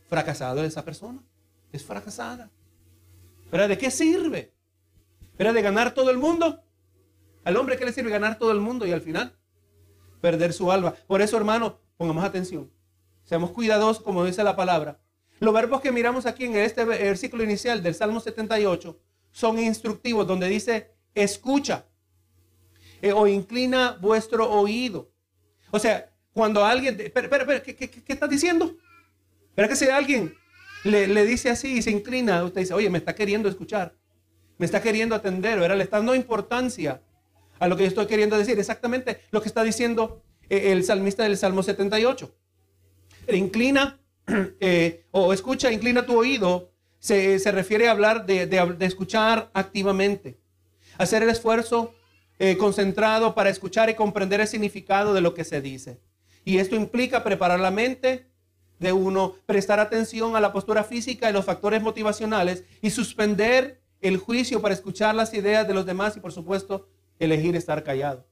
[0.10, 1.24] Fracasado esa persona.
[1.72, 2.52] Es fracasada.
[3.50, 4.54] ¿Pero de qué sirve?
[5.38, 6.64] ¿Pero de ganar todo el mundo?
[7.44, 9.38] Al hombre, ¿qué le sirve ganar todo el mundo y al final
[10.22, 10.94] perder su alma?
[11.08, 12.72] Por eso, hermano, pongamos atención.
[13.24, 15.00] Seamos cuidadosos, como dice la palabra.
[15.40, 19.00] Los verbos que miramos aquí en este versículo inicial del Salmo 78
[19.34, 21.86] son instructivos, donde dice escucha
[23.02, 25.12] eh, o inclina vuestro oído.
[25.72, 28.78] O sea, cuando alguien, espera, espera, ¿qué, qué, qué estás diciendo?
[29.50, 30.34] Espera que si alguien
[30.86, 33.94] le, le, dice así y se inclina, usted dice, oye, me está queriendo escuchar,
[34.58, 35.76] me está queriendo atender, ¿verdad?
[35.76, 37.02] Le está dando importancia
[37.60, 38.58] a lo que yo estoy queriendo decir.
[38.58, 42.34] Exactamente lo que está diciendo eh, el salmista del Salmo 78.
[43.34, 44.00] inclina
[44.60, 46.73] Eh, o escucha, inclina tu oído,
[47.04, 48.48] se, refiere a hablar de,
[48.80, 50.40] escuchar activamente.
[50.98, 51.94] Hacer el esfuerzo
[52.40, 56.00] eh, concentrado para escuchar y comprender el significado de lo que se dice.
[56.46, 58.30] Y esto implica preparar la mente
[58.80, 64.18] de uno, prestar atención a la postura física y los factores motivacionales y suspender el
[64.18, 66.88] juicio para escuchar las ideas de los demás y por supuesto
[67.20, 68.26] elegir estar callado.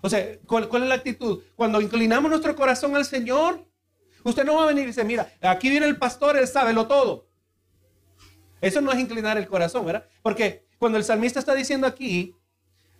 [0.00, 1.42] O sea, ¿cuál, cuál es la actitud?
[1.54, 3.64] Cuando inclinamos nuestro corazón al Señor,
[4.24, 6.86] Usted no va a venir y dice, mira, aquí viene el pastor, él sabe lo
[6.86, 7.27] todo.
[8.60, 10.06] Eso no es inclinar el corazón, ¿verdad?
[10.22, 12.34] Porque cuando el salmista está diciendo aquí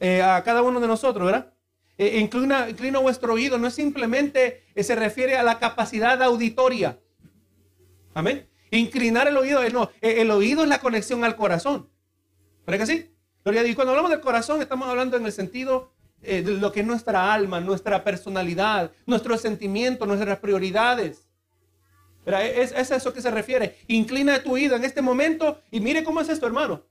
[0.00, 1.52] eh, a cada uno de nosotros, ¿verdad?
[1.96, 6.98] Eh, inclina, inclina vuestro oído, no es simplemente, eh, se refiere a la capacidad auditoria.
[8.14, 8.48] Amén.
[8.70, 11.88] Inclinar el oído, no, el oído es la conexión al corazón.
[12.66, 13.10] ¿Verdad que sí?
[13.66, 15.92] Y cuando hablamos del corazón, estamos hablando en el sentido
[16.22, 21.27] eh, lo que es nuestra alma, nuestra personalidad, nuestros sentimientos, nuestras prioridades.
[22.28, 23.78] Es, es, a eso que se refiere.
[23.86, 26.84] Inclina tu oído en este momento y mire cómo es esto, hermano.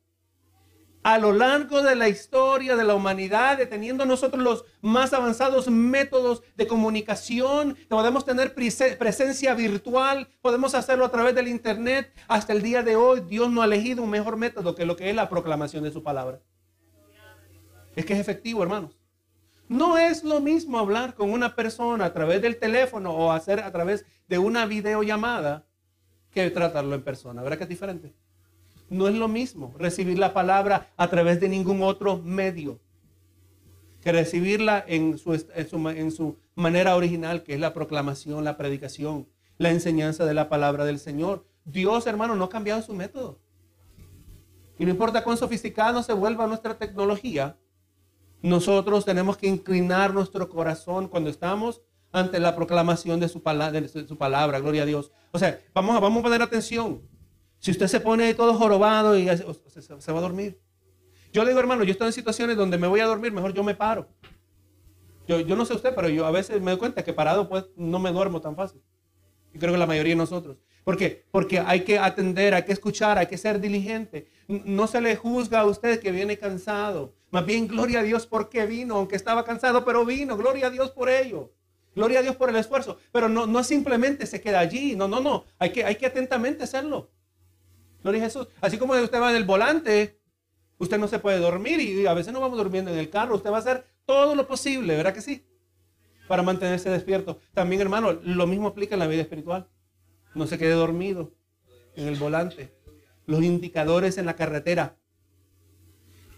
[1.04, 6.44] A lo largo de la historia de la humanidad, teniendo nosotros los más avanzados métodos
[6.58, 12.12] de comunicación, podemos tener presencia virtual, podemos hacerlo a través del Internet.
[12.28, 15.10] Hasta el día de hoy, Dios no ha elegido un mejor método que lo que
[15.10, 16.42] es la proclamación de su palabra.
[17.96, 18.97] Es que es efectivo, hermanos.
[19.70, 23.72] No es lo mismo hablar con una persona a través del teléfono o hacer a
[23.72, 25.66] través de una videollamada
[26.32, 27.42] que tratarlo en persona.
[27.42, 28.14] ¿Verdad que es diferente?
[28.90, 32.80] No es lo mismo recibir la palabra a través de ningún otro medio
[34.02, 39.28] que recibirla en su, manera original, que es la proclamación, la predicación,
[39.58, 41.46] la enseñanza de la palabra del Señor.
[41.66, 43.40] Dios, hermano, no ha cambiado su método.
[44.80, 47.58] Y no importa cuán sofisticada se vuelva nuestra tecnología,
[48.42, 54.08] nosotros tenemos que inclinar nuestro corazón cuando estamos ante la proclamación de su, palabra, de
[54.08, 55.12] su palabra, gloria a Dios.
[55.32, 57.02] O sea, vamos a, vamos a poner atención.
[57.60, 60.62] Si usted se pone todo jorobado y se, va a dormir.
[61.34, 63.64] Yo le digo, hermano, yo estoy en situaciones donde me voy a dormir, mejor yo
[63.64, 64.08] me paro.
[65.28, 67.66] Yo, yo no sé usted, pero yo a veces me doy cuenta que parado pues
[67.76, 68.82] no me duermo tan fácil.
[69.54, 70.58] Y creo que la mayoría de nosotros.
[70.84, 71.26] ¿Por qué?
[71.32, 74.30] Porque hay que atender, hay que escuchar, hay que ser diligente.
[74.48, 77.17] No se le juzga a usted que viene cansado.
[77.30, 80.38] Más bien, gloria a Dios porque vino, aunque estaba cansado, pero vino.
[80.38, 81.54] Gloria a Dios por ello.
[81.96, 83.00] Gloria a Dios por el esfuerzo.
[83.12, 84.96] Pero no, no simplemente se queda allí.
[84.96, 85.46] No, no, no.
[85.60, 87.12] Hay que, hay que atentamente hacerlo.
[88.04, 88.48] Gloria a Jesús.
[88.62, 90.20] Así como usted va en el volante,
[90.78, 93.36] usted no se puede dormir y a veces no vamos durmiendo en el carro.
[93.36, 95.46] Usted va a hacer todo lo posible, ¿verdad que sí?
[96.28, 97.40] Para mantenerse despierto.
[97.54, 99.68] También, hermano, lo mismo aplica en la vida espiritual.
[100.36, 101.34] No se quede dormido
[101.96, 102.74] en el volante.
[103.26, 104.97] Los indicadores en la carretera.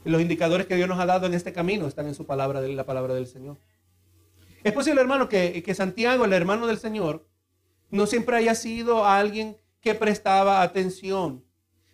[0.06, 2.86] Los indicadores que Dios nos ha dado en este camino están en su palabra, la
[2.86, 3.58] palabra del Señor.
[4.64, 7.28] Es posible, hermano, que, que Santiago, el hermano del Señor,
[7.92, 11.44] no siempre haya sido alguien que prestaba atención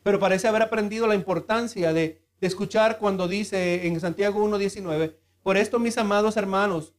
[0.06, 5.80] pero parece haber aprendido la importancia de, escuchar cuando dice en Santiago 1.19, por esto
[5.80, 6.94] mis amados hermanos,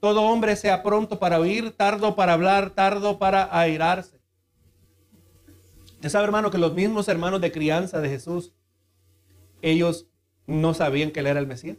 [0.00, 4.18] todo hombre sea pronto para oír, tardo para hablar, tardo para airarse.
[5.96, 8.54] Usted sabe, hermano, que los mismos hermanos de crianza de Jesús,
[9.60, 10.06] ellos
[10.48, 11.78] no sabían que él era el Mesías.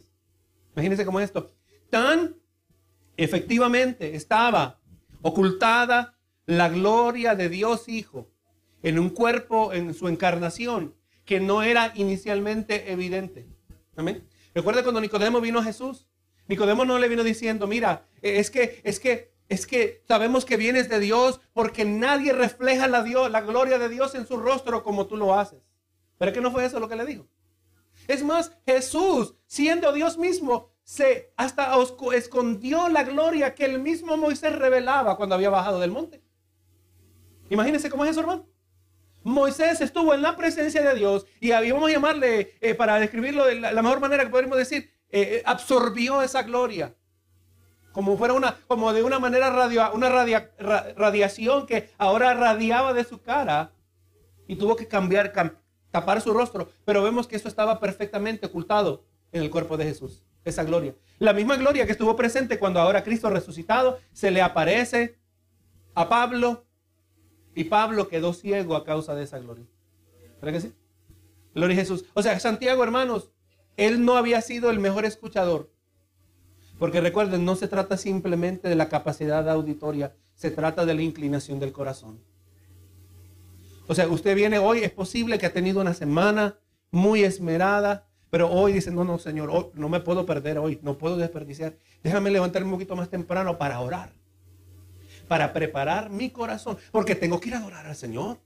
[0.74, 1.52] Imagínense cómo es esto.
[1.90, 2.36] Tan
[3.16, 4.80] efectivamente estaba
[5.20, 8.30] ocultada la gloria de Dios Hijo
[8.82, 13.46] en un cuerpo, en su encarnación, que no era inicialmente evidente.
[13.96, 14.26] Amén.
[14.54, 16.08] Recuerda cuando Nicodemo vino a Jesús.
[16.46, 20.88] Nicodemo no le vino diciendo, mira, es que, es que, es que sabemos que vienes
[20.88, 25.06] de Dios porque nadie refleja la, Dios, la gloria de Dios en su rostro como
[25.06, 25.60] tú lo haces.
[26.18, 27.28] Pero que no fue eso lo que le dijo.
[28.10, 31.72] Es más, Jesús, siendo Dios mismo, se hasta
[32.12, 36.20] escondió la gloria que el mismo Moisés revelaba cuando había bajado del monte.
[37.50, 38.48] Imagínense cómo es eso, hermano.
[39.22, 43.60] Moisés estuvo en la presencia de Dios y vamos a llamarle, eh, para describirlo de
[43.60, 46.96] la, mejor manera que podemos decir, eh, eh, absorbió esa gloria.
[47.92, 53.22] Como fuera una, como de una manera radio, una radiación que ahora radiaba de su
[53.22, 53.70] cara
[54.48, 55.32] y tuvo que cambiar,
[55.90, 56.70] tapar su rostro.
[56.84, 60.94] Pero vemos que eso estaba perfectamente ocultado en el cuerpo de Jesús, esa gloria.
[61.18, 65.18] La misma gloria que estuvo presente cuando ahora Cristo resucitado se le aparece
[65.94, 66.64] a Pablo
[67.54, 69.66] y Pablo quedó ciego a causa de esa gloria.
[70.40, 70.74] ¿Verdad que sí?
[71.54, 72.04] Gloria a Jesús.
[72.14, 73.30] O sea, Santiago, hermanos,
[73.76, 75.70] él no había sido el mejor escuchador.
[76.78, 81.60] Porque recuerden, no se trata simplemente de la capacidad auditoria, se trata de la inclinación
[81.60, 82.24] del corazón.
[83.90, 86.56] O sea, usted viene hoy, es posible que ha tenido una semana
[86.92, 91.16] muy esmerada, pero hoy dice, no, no, Señor, no me puedo perder hoy, no puedo
[91.16, 91.74] desperdiciar.
[92.04, 94.12] Déjame levantarme un poquito más temprano para orar
[95.26, 98.38] para preparar mi corazón, porque tengo que ir a adorar al Señor.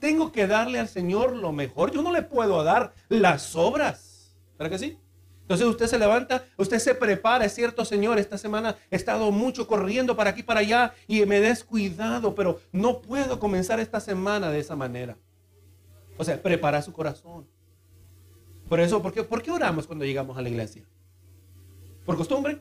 [0.00, 1.90] Tengo que darle al Señor lo mejor.
[1.90, 4.36] Yo no le puedo dar las obras.
[4.58, 4.98] ¿Verdad que sí?
[5.48, 9.66] Entonces usted se levanta, usted se prepara, es cierto, Señor, esta semana he estado mucho
[9.66, 14.50] corriendo para aquí, para allá y me he descuidado, pero no puedo comenzar esta semana
[14.50, 15.16] de esa manera.
[16.18, 17.46] O sea, prepara su corazón.
[18.68, 20.84] Por eso, ¿por qué, ¿por qué oramos cuando llegamos a la iglesia?
[22.04, 22.60] ¿Por costumbre?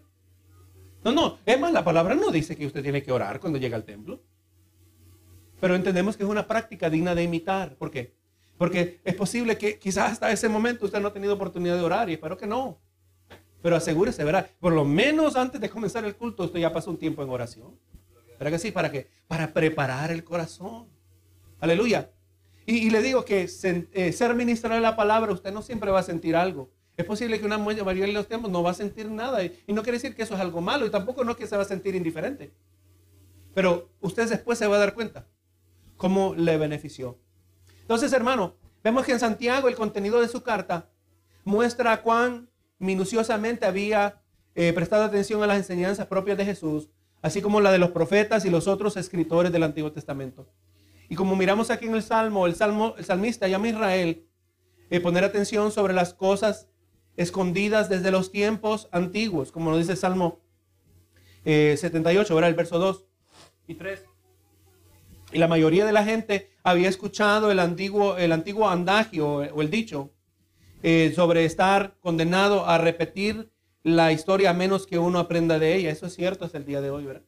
[1.04, 3.76] No, no, es más, la palabra no dice que usted tiene que orar cuando llega
[3.76, 4.22] al templo.
[5.60, 7.76] Pero entendemos que es una práctica digna de imitar.
[7.76, 8.14] ¿Por qué?
[8.58, 12.10] Porque es posible que quizás hasta ese momento usted no ha tenido oportunidad de orar
[12.10, 12.80] y espero que no.
[13.62, 14.50] Pero asegúrese, ¿verdad?
[14.60, 17.78] Por lo menos antes de comenzar el culto usted ya pasó un tiempo en oración.
[18.40, 18.72] ¿Verdad que sí?
[18.72, 19.08] ¿Para qué?
[19.28, 20.88] Para preparar el corazón.
[21.60, 22.12] Aleluya.
[22.66, 26.04] Y, le digo que eh, ser ministro de la palabra, usted no siempre va a
[26.04, 26.70] sentir algo.
[26.98, 29.84] Es posible que una mayoría de los tiempos no va a sentir nada y, no
[29.84, 31.66] quiere decir que eso es algo malo y tampoco no es que se va a
[31.66, 32.52] sentir indiferente.
[33.54, 35.28] Pero usted después se va a dar cuenta
[35.96, 37.18] cómo le benefició.
[37.88, 40.90] Entonces, hermano, vemos que en Santiago el contenido de su carta
[41.46, 44.22] muestra cuán minuciosamente había
[44.56, 46.90] eh, prestado atención a las enseñanzas propias de Jesús,
[47.22, 50.50] así como la de los profetas y los otros escritores del Antiguo Testamento.
[51.08, 54.28] Y como miramos aquí en el Salmo, el, Salmo, el salmista llama a Israel
[54.90, 56.68] eh, poner atención sobre las cosas
[57.16, 60.42] escondidas desde los tiempos antiguos, como lo dice el Salmo
[61.46, 63.06] 78, ahora el verso 2
[63.68, 64.04] y 3.
[65.32, 69.70] Y la mayoría de la gente había escuchado el antiguo, el antiguo andagio o el
[69.70, 70.12] dicho
[70.84, 73.50] eh, sobre estar condenado a repetir
[73.84, 75.92] la historia a menos que uno aprenda de ella.
[75.92, 77.24] Eso es cierto hasta el día de hoy, ¿verdad?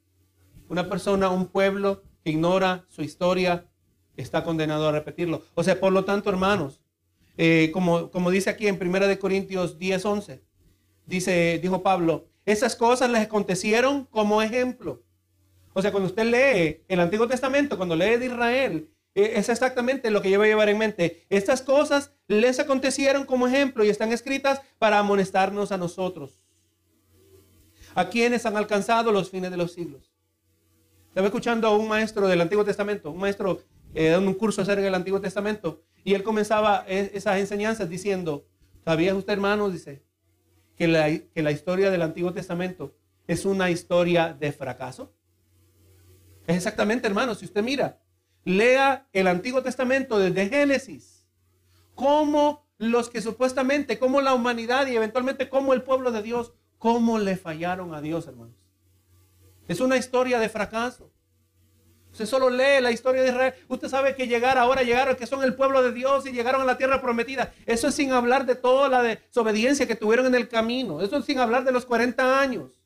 [0.67, 3.65] Una persona, un pueblo que ignora su historia,
[4.17, 5.41] está condenado a repetirlo.
[5.56, 6.82] O sea, por lo tanto, hermanos,
[7.38, 10.43] eh, como, como dice aquí en 1 Corintios 10, 11,
[11.06, 15.02] dice, dijo Pablo, esas cosas les acontecieron como ejemplo.
[15.71, 20.22] O sea, cuando usted lee el Antiguo Testamento, cuando lee de Israel, es exactamente lo
[20.22, 21.26] que yo voy a llevar en mente.
[21.30, 26.43] Estas cosas les acontecieron como ejemplo y están escritas para amonestarnos a nosotros.
[27.95, 30.13] A quienes han alcanzado los fines de los siglos.
[31.08, 33.63] Estaba escuchando a un maestro del Antiguo Testamento, un maestro
[33.95, 38.45] eh, dando un curso acerca del Antiguo Testamento, y él comenzaba e, esas enseñanzas diciendo,
[38.86, 39.69] ¿sabía usted, hermano?
[39.69, 40.04] Dice,
[40.78, 42.95] que la, que la historia del Antiguo Testamento
[43.28, 45.13] es una historia de fracaso.
[46.48, 48.00] Es exactamente, hermano, si usted mira,
[48.43, 51.28] lea el Antiguo Testamento desde Génesis,
[51.95, 57.19] cómo los que supuestamente, como la humanidad y eventualmente como el pueblo de Dios, cómo
[57.19, 58.56] le fallaron a Dios, hermanos.
[59.67, 61.12] Es una historia de fracaso.
[62.12, 63.54] Usted solo lee la historia de Israel.
[63.67, 66.65] Usted sabe que llegar ahora llegaron, que son el pueblo de Dios y llegaron a
[66.65, 67.54] la tierra prometida.
[67.67, 71.02] Eso es sin hablar de toda la desobediencia que tuvieron en el camino.
[71.02, 72.79] Eso es sin hablar de los 40 años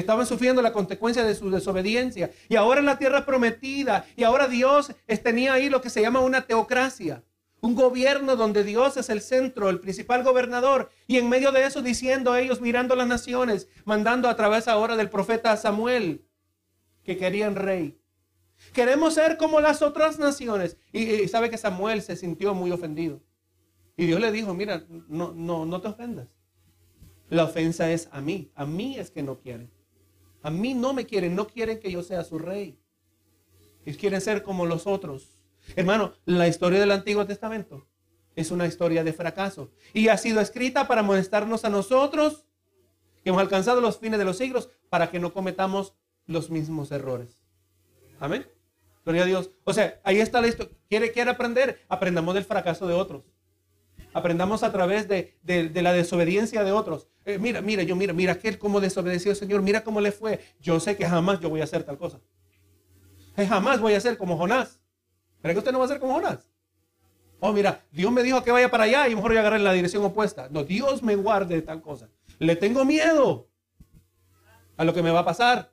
[0.00, 2.30] estaban sufriendo la consecuencia de su desobediencia.
[2.48, 4.06] Y ahora en la tierra prometida.
[4.16, 7.22] Y ahora Dios tenía ahí lo que se llama una teocracia.
[7.60, 10.90] Un gobierno donde Dios es el centro, el principal gobernador.
[11.06, 14.96] Y en medio de eso diciendo a ellos, mirando las naciones, mandando a través ahora
[14.96, 16.24] del profeta Samuel,
[17.02, 17.98] que querían rey.
[18.72, 20.76] Queremos ser como las otras naciones.
[20.92, 23.22] Y, sabe que Samuel se sintió muy ofendido.
[23.96, 26.28] Y Dios le dijo, mira, no, no, no te ofendas.
[27.30, 28.50] La ofensa es a mí.
[28.54, 29.70] A mí es que no quieren.
[30.42, 32.78] A mí no me quieren, no quieren que yo sea su rey.
[33.84, 35.38] Ellos quieren ser como los otros.
[35.76, 37.86] Hermano, la historia del Antiguo Testamento
[38.36, 42.46] es una historia de fracaso y ha sido escrita para molestarnos a nosotros
[43.22, 45.94] que hemos alcanzado los fines de los siglos para que no cometamos
[46.26, 47.42] los mismos errores.
[48.20, 48.46] Amén.
[49.04, 49.50] Gloria a Dios.
[49.64, 50.76] O sea, ahí está la historia.
[50.88, 51.80] ¿Quiere, quiere aprender?
[51.88, 53.24] Aprendamos del fracaso de otros.
[54.18, 55.38] Aprendamos a través de,
[55.74, 57.08] la desobediencia de otros.
[57.24, 60.40] Eh, mira, mira, yo mira, mira aquel cómo desobedeció al Señor, mira cómo le fue.
[60.60, 62.20] Yo sé que jamás yo voy a hacer tal cosa.
[63.36, 64.80] jamás voy a ser como Jonás.
[65.40, 66.50] ¿Pero que usted no va a ser como Jonás?
[67.40, 69.64] Oh, mira, Dios me dijo que vaya para allá y mejor voy a agarrar en
[69.64, 70.48] la dirección opuesta.
[70.50, 72.08] No, Dios me guarde de tal cosa.
[72.38, 73.48] Le tengo miedo
[74.76, 75.72] a lo que me va a pasar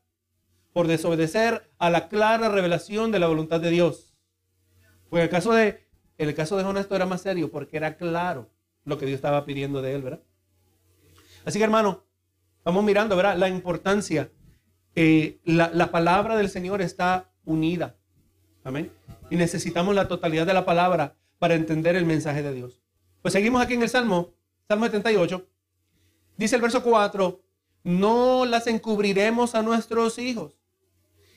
[0.73, 4.15] por desobedecer a la clara revelación de la voluntad de Dios.
[5.09, 5.77] Pues el caso de, en
[6.17, 8.49] el caso de Jonás era más serio porque era claro
[8.83, 10.21] lo que Dios estaba pidiendo de él, ¿verdad?
[11.43, 12.05] Así que hermano,
[12.63, 13.37] vamos mirando, ¿verdad?
[13.37, 14.31] La importancia.
[14.95, 17.97] Eh, la, la palabra del Señor está unida.
[18.63, 18.91] Amén.
[19.29, 22.81] Y necesitamos la totalidad de la palabra para entender el mensaje de Dios.
[23.21, 24.33] Pues seguimos aquí en el Salmo,
[24.67, 25.47] Salmo 78.
[26.37, 27.41] Dice el verso 4,
[27.83, 30.59] no las encubriremos a nuestros hijos.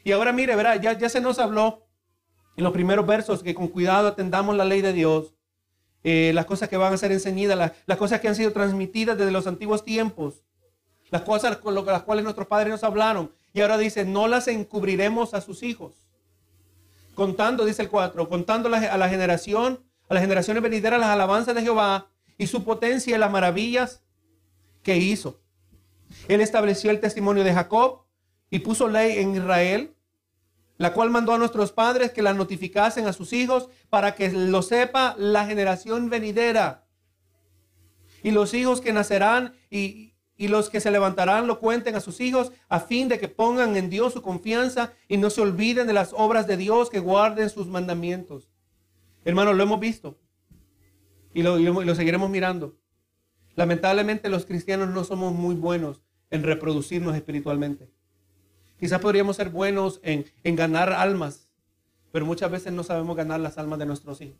[0.05, 0.81] Y ahora mire, ¿verdad?
[0.81, 1.88] Ya, ya se nos habló
[2.59, 5.33] en los primeros versos que con cuidado atendamos la ley de Dios,
[6.03, 9.31] eh, las cosas que van a ser enseñadas, las, cosas que han sido transmitidas desde
[9.31, 10.43] los antiguos tiempos,
[11.11, 13.33] las cosas con las cuales nuestros padres nos hablaron.
[13.53, 16.09] Y ahora dice, no las encubriremos a sus hijos
[17.15, 21.63] contando, dice el 4, contando a la generación, a las generaciones venideras las alabanzas de
[21.63, 24.03] Jehová y su potencia y las maravillas
[24.83, 25.41] que hizo.
[26.27, 28.03] Él estableció el testimonio de Jacob
[28.51, 29.97] y puso ley en Israel,
[30.79, 34.63] la cual mandó a nuestros padres que la notificasen a sus hijos para que lo
[34.63, 36.87] sepa la generación venidera.
[38.23, 42.21] Y los hijos que nacerán y, y los que se levantarán lo cuenten a sus
[42.21, 45.93] hijos a fin de que pongan en Dios su confianza y no se olviden de
[45.93, 48.49] las obras de Dios, que guarden sus mandamientos.
[49.25, 50.17] Hermano, lo hemos visto
[51.35, 52.79] y lo, lo seguiremos mirando.
[53.57, 57.91] Lamentablemente los cristianos no somos muy buenos en reproducirnos espiritualmente.
[58.79, 60.25] Quizás podríamos ser buenos en,
[60.57, 61.49] ganar almas,
[62.13, 64.39] pero muchas veces no sabemos ganar las almas de nuestros hijos.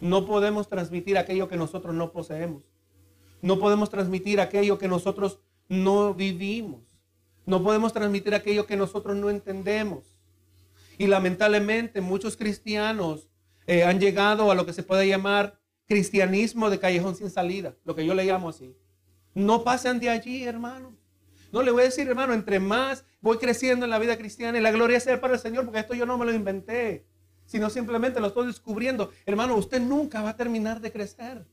[0.00, 2.64] No podemos transmitir aquello que nosotros no poseemos.
[3.42, 6.82] No podemos transmitir aquello que nosotros no vivimos.
[7.46, 10.18] No podemos transmitir aquello que nosotros no entendemos.
[10.96, 13.28] Y lamentablemente muchos cristianos
[13.66, 17.96] eh, han llegado a lo que se puede llamar cristianismo de callejón sin salida, lo
[17.96, 18.76] que yo le llamo así.
[19.34, 20.99] No pasan de allí, hermano.
[21.52, 24.62] No le voy a decir, hermano, entre más voy creciendo en la vida cristiana y
[24.62, 27.06] la gloria sea para el Señor, porque esto yo no me lo inventé,
[27.44, 29.10] sino simplemente lo estoy descubriendo.
[29.26, 31.46] Hermano, usted nunca va a terminar de crecer.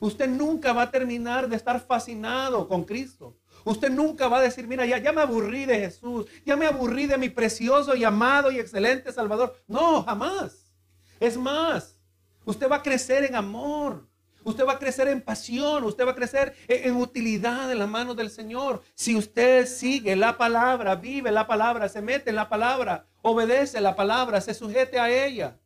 [0.00, 3.36] Usted nunca va a terminar de estar fascinado con Cristo.
[3.64, 7.06] Usted nunca va a decir, mira, ya, ya me aburrí de Jesús, ya me aburrí
[7.06, 9.56] de mi precioso y amado y excelente Salvador.
[9.66, 10.72] No, jamás.
[11.20, 11.98] Es más,
[12.44, 14.06] usted va a crecer en amor.
[14.44, 18.14] Usted va a crecer en pasión, usted va a crecer en, utilidad en las manos
[18.16, 18.82] del Señor.
[18.94, 23.96] Si usted sigue la palabra, vive la palabra, se mete en la palabra, obedece la
[23.96, 25.58] palabra, se sujete a ella.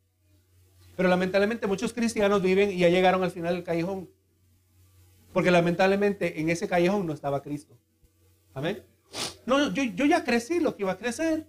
[0.95, 4.09] Pero lamentablemente muchos cristianos viven y ya llegaron al final del callejón.
[5.33, 7.77] Porque lamentablemente en ese callejón no estaba Cristo.
[8.53, 8.83] Amén.
[9.45, 11.47] No, yo, ya crecí lo que iba a crecer.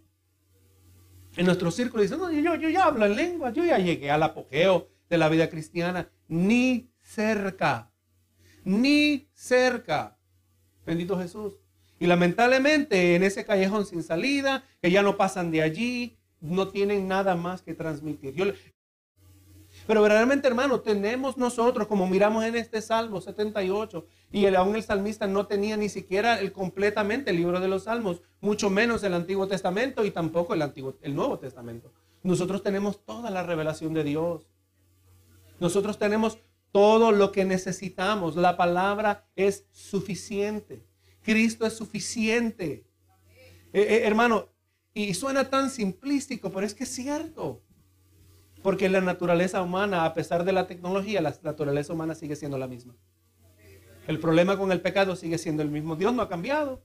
[1.37, 4.23] En nuestro círculo dicen, no, yo, yo ya hablo en lengua, yo ya llegué al
[4.23, 6.11] apogeo de la vida cristiana.
[6.29, 7.91] Ni cerca.
[8.65, 10.17] Ni cerca.
[10.87, 11.55] Bendito Jesús.
[11.99, 17.09] Y lamentablemente en ese callejón sin salida, que ya no pasan de allí, no tienen
[17.09, 18.35] nada más que transmitir.
[18.35, 18.47] Yo,
[19.87, 25.27] pero verdaderamente, hermano, tenemos nosotros, como miramos en este Salmo 78, y aún el salmista
[25.27, 29.47] no tenía ni siquiera el, completamente el libro de los Salmos, mucho menos el Antiguo
[29.47, 31.93] Testamento y tampoco el, Antiguo, el Nuevo Testamento.
[32.23, 34.47] Nosotros tenemos toda la revelación de Dios.
[35.59, 36.39] Nosotros tenemos
[36.73, 38.37] todo lo que necesitamos.
[38.37, 40.85] La palabra es suficiente.
[41.23, 42.87] Cristo es suficiente.
[43.73, 44.49] Eh, eh, hermano,
[44.95, 47.63] y suena tan simplístico, pero es que es cierto.
[48.63, 52.69] Porque la naturaleza humana, a pesar de la tecnología, la naturaleza humana sigue siendo la
[52.69, 52.95] misma.
[54.07, 55.97] El problema con el pecado sigue siendo el mismo.
[55.97, 56.83] Dios no ha cambiado.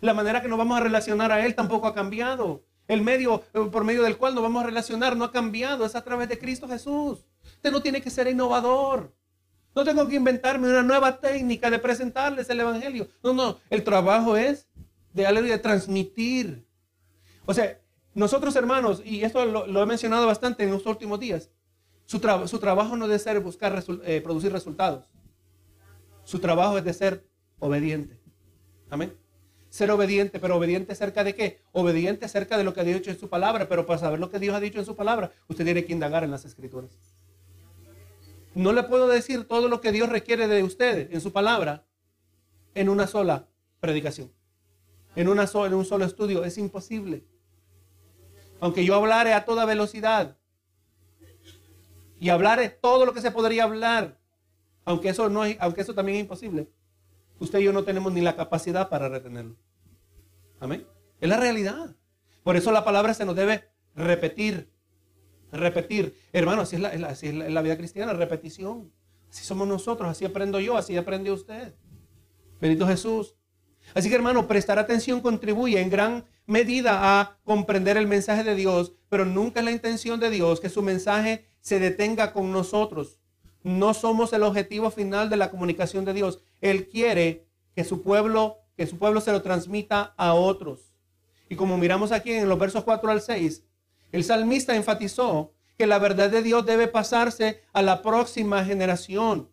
[0.00, 2.64] La manera que nos vamos a relacionar a Él tampoco ha cambiado.
[2.88, 5.86] El medio eh, por medio del cual nos vamos a relacionar no ha cambiado.
[5.86, 7.24] Es a través de Cristo Jesús.
[7.60, 9.12] Usted no tiene que ser innovador.
[9.74, 13.06] No tengo que inventarme una nueva técnica de presentarles el Evangelio.
[13.22, 13.58] No, no.
[13.68, 14.66] El trabajo es
[15.12, 16.66] de, de transmitir.
[17.44, 17.78] O sea,
[18.14, 21.50] nosotros, hermanos, y esto lo, he mencionado bastante en los últimos días,
[22.06, 25.04] su, trabajo no debe ser buscar eh, producir resultados.
[26.24, 28.18] Su trabajo es de ser obediente.
[28.88, 29.12] Amén.
[29.68, 31.60] Ser obediente, pero obediente acerca de qué?
[31.72, 34.38] Obediente acerca de lo que ha dicho en su palabra, pero para saber lo que
[34.38, 37.19] Dios ha dicho en su palabra, usted tiene que indagar en las escrituras.
[38.54, 41.86] No le puedo decir todo lo que Dios requiere de usted en su palabra
[42.74, 43.48] en una sola
[43.80, 44.32] predicación,
[45.16, 46.44] en, una en un solo estudio.
[46.44, 47.24] Es imposible
[48.60, 50.36] aunque yo hablare a toda velocidad
[52.18, 54.18] y hablare todo lo que se podría hablar,
[54.84, 56.70] aunque eso, no, aunque eso también es imposible,
[57.38, 59.56] usted y yo no tenemos ni la capacidad para retenerlo.
[60.60, 60.86] Amén.
[61.20, 61.96] Es la realidad.
[62.42, 64.70] Por eso la palabra se nos debe repetir.
[65.52, 66.16] Repetir.
[66.32, 68.92] Hermano, así es la, es la vida cristiana, repetición.
[69.30, 71.74] Así somos nosotros, así aprendo yo, así aprende usted.
[72.60, 73.36] Bendito Jesús.
[73.94, 78.92] Así que hermano, prestar atención contribuye en gran medida a comprender el mensaje de Dios,
[79.08, 83.18] pero nunca es la intención de Dios que su mensaje se detenga con nosotros.
[83.62, 86.40] No somos el objetivo final de la comunicación de Dios.
[86.60, 90.94] Él quiere que su pueblo, que su pueblo se lo transmita a otros.
[91.48, 93.64] Y como miramos aquí en los versos 4 al 6,
[94.12, 99.48] el salmista enfatizó que la verdad de Dios debe pasarse a la próxima generación.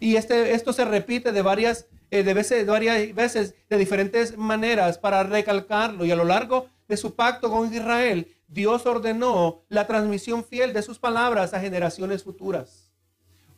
[0.00, 4.98] Y este, esto se repite de varias eh, de veces, varias veces de diferentes maneras
[4.98, 6.04] para recalcarlo.
[6.04, 10.82] Y a lo largo de su pacto con Israel, Dios ordenó la transmisión fiel de
[10.82, 12.90] sus palabras a generaciones futuras.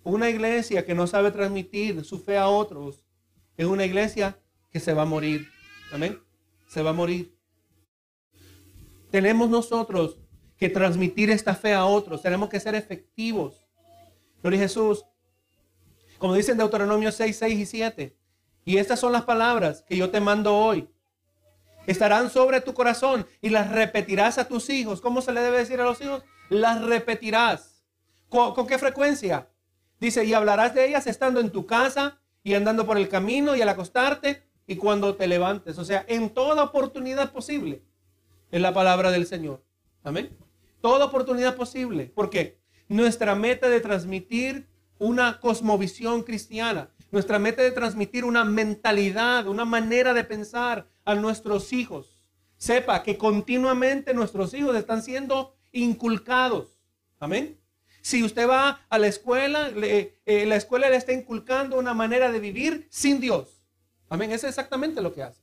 [0.04, 3.04] Una iglesia que no sabe transmitir su fe a otros
[3.56, 4.38] es una iglesia
[4.70, 5.48] que se va a morir.
[5.92, 6.18] Amén.
[6.66, 7.35] Se va a morir.
[9.16, 10.18] Tenemos nosotros
[10.58, 12.20] que transmitir esta fe a otros.
[12.20, 13.64] Tenemos que ser efectivos.
[14.42, 15.06] Gloria Jesús.
[16.18, 18.16] Como dicen Deuteronomio 6, 6 y 7.
[18.66, 20.90] Y estas son las palabras que yo te mando hoy.
[21.86, 25.00] Estarán sobre tu corazón y las repetirás a tus hijos.
[25.00, 26.22] ¿Cómo se le debe decir a los hijos?
[26.50, 27.82] Las repetirás.
[28.28, 29.48] ¿Con, qué frecuencia?
[29.98, 33.62] Dice, y hablarás de ellas estando en tu casa y andando por el camino y
[33.62, 35.78] al acostarte y cuando te levantes.
[35.78, 37.82] O sea, en toda oportunidad posible.
[38.50, 39.62] Es la palabra del Señor.
[40.02, 40.30] Amén.
[40.80, 42.06] Toda oportunidad posible.
[42.06, 42.58] ¿Por qué?
[42.88, 44.68] Nuestra meta de transmitir
[44.98, 51.72] una cosmovisión cristiana nuestra meta de transmitir una mentalidad, una manera de pensar a nuestros
[51.72, 52.26] hijos.
[52.56, 56.80] Sepa que continuamente nuestros hijos están siendo inculcados.
[57.18, 57.58] Amén.
[58.02, 62.38] Si usted va a la escuela, eh, la escuela le está inculcando una manera de
[62.38, 63.62] vivir sin Dios.
[64.08, 64.30] Amén.
[64.30, 65.42] Eso es exactamente lo que hace.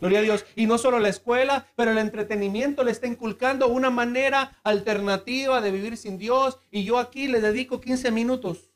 [0.00, 0.46] Gloria a Dios.
[0.54, 5.70] Y no solo la escuela, pero el entretenimiento le está inculcando una manera alternativa de
[5.70, 6.58] vivir sin Dios.
[6.70, 8.70] Y yo aquí le dedico 15 minutos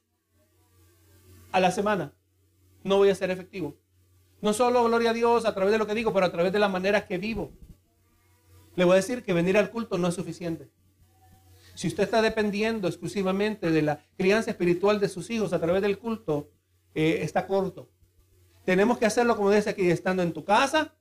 [1.52, 2.14] a la semana,
[2.82, 3.76] no voy a ser efectivo.
[4.40, 6.58] No solo, gloria a Dios, a través de lo que digo, pero a través de
[6.58, 7.52] la manera que vivo.
[8.74, 10.70] Le voy a decir que venir al culto no es suficiente.
[11.74, 15.98] Si usted está dependiendo exclusivamente de la crianza espiritual de sus hijos a través del
[15.98, 16.50] culto,
[16.94, 17.90] eh, está corto.
[18.64, 20.94] Tenemos que hacerlo, como dice aquí, estando en tu casa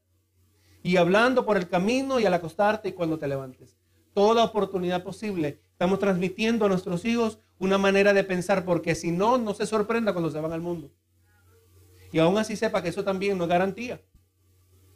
[0.83, 3.77] y hablando por el camino y al acostarte y cuando te levantes.
[4.13, 5.61] Toda oportunidad posible.
[5.71, 10.13] Estamos transmitiendo a nuestros hijos una manera de pensar, porque si no, no se sorprenda
[10.13, 10.91] cuando se van al mundo.
[12.11, 14.01] Y aún así sepa que eso también no es garantía.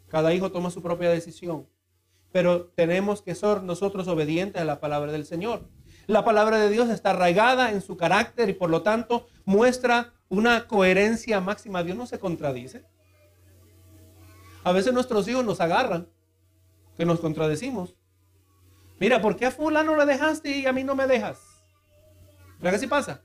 [0.09, 1.67] Cada hijo toma su propia decisión.
[2.31, 5.69] Pero tenemos que ser nosotros obedientes a la palabra del Señor.
[6.07, 10.67] La palabra de Dios está arraigada en su carácter y por lo tanto muestra una
[10.67, 11.83] coherencia máxima.
[11.83, 12.85] Dios no se contradice.
[14.65, 16.09] A veces nuestros hijos nos agarran,
[16.97, 17.95] que nos contradecimos.
[18.99, 21.39] Mira, ¿por qué a fulano le dejaste y a mí no me dejas?
[22.57, 23.21] ¿Verdad que así pasa?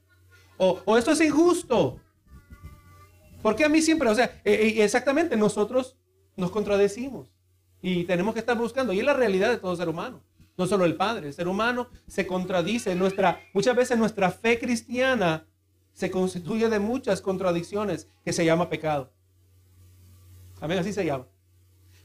[0.58, 1.98] O, esto es injusto.
[3.40, 4.10] ¿Por qué a mí siempre?
[4.10, 5.96] O sea, eh, eh, exactamente, nosotros
[6.36, 7.32] nos contradecimos
[7.80, 8.92] y tenemos que estar buscando.
[8.92, 10.22] Y es la realidad de todo ser humano.
[10.58, 12.94] No solo el Padre, el ser humano se contradice.
[12.94, 15.46] Nuestra, muchas veces nuestra fe cristiana
[15.94, 19.10] se constituye de muchas contradicciones que se llama pecado.
[20.60, 21.26] Amén, así se llama.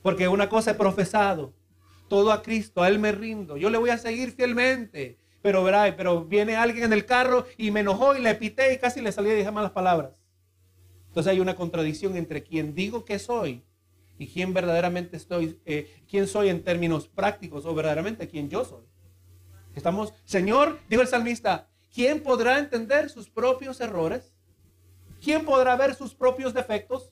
[0.02, 1.54] Porque una cosa he profesado,
[2.08, 5.18] todo a Cristo, a Él me rindo, yo le voy a seguir fielmente.
[5.42, 8.80] Pero verá, pero viene alguien en el carro y me enojó y le pité y
[8.80, 10.14] casi le salí y dije malas palabras.
[11.08, 13.64] Entonces hay una contradicción entre quien digo que soy
[14.18, 18.86] y quién verdaderamente estoy, eh, quién soy en términos prácticos o verdaderamente quién yo soy.
[19.76, 24.34] Estamos, Señor, dijo el salmista, ¿quién podrá entender sus propios errores?
[25.24, 27.12] ¿Quién podrá ver sus propios defectos?